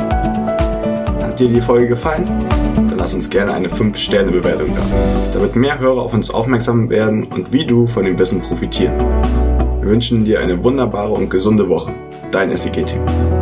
Hat 1.31 1.39
dir 1.39 1.47
die 1.47 1.61
Folge 1.61 1.87
gefallen? 1.87 2.25
Dann 2.75 2.97
lass 2.97 3.13
uns 3.13 3.29
gerne 3.29 3.53
eine 3.53 3.69
5-Sterne-Bewertung 3.69 4.75
da, 4.75 4.81
damit 5.33 5.55
mehr 5.55 5.79
Hörer 5.79 6.01
auf 6.01 6.13
uns 6.13 6.29
aufmerksam 6.29 6.89
werden 6.89 7.23
und 7.23 7.53
wie 7.53 7.65
du 7.65 7.87
von 7.87 8.03
dem 8.03 8.19
Wissen 8.19 8.41
profitieren. 8.41 8.99
Wir 9.79 9.89
wünschen 9.89 10.25
dir 10.25 10.41
eine 10.41 10.61
wunderbare 10.61 11.13
und 11.13 11.29
gesunde 11.29 11.69
Woche. 11.69 11.93
Dein 12.31 12.53
SEG-Team. 12.53 13.40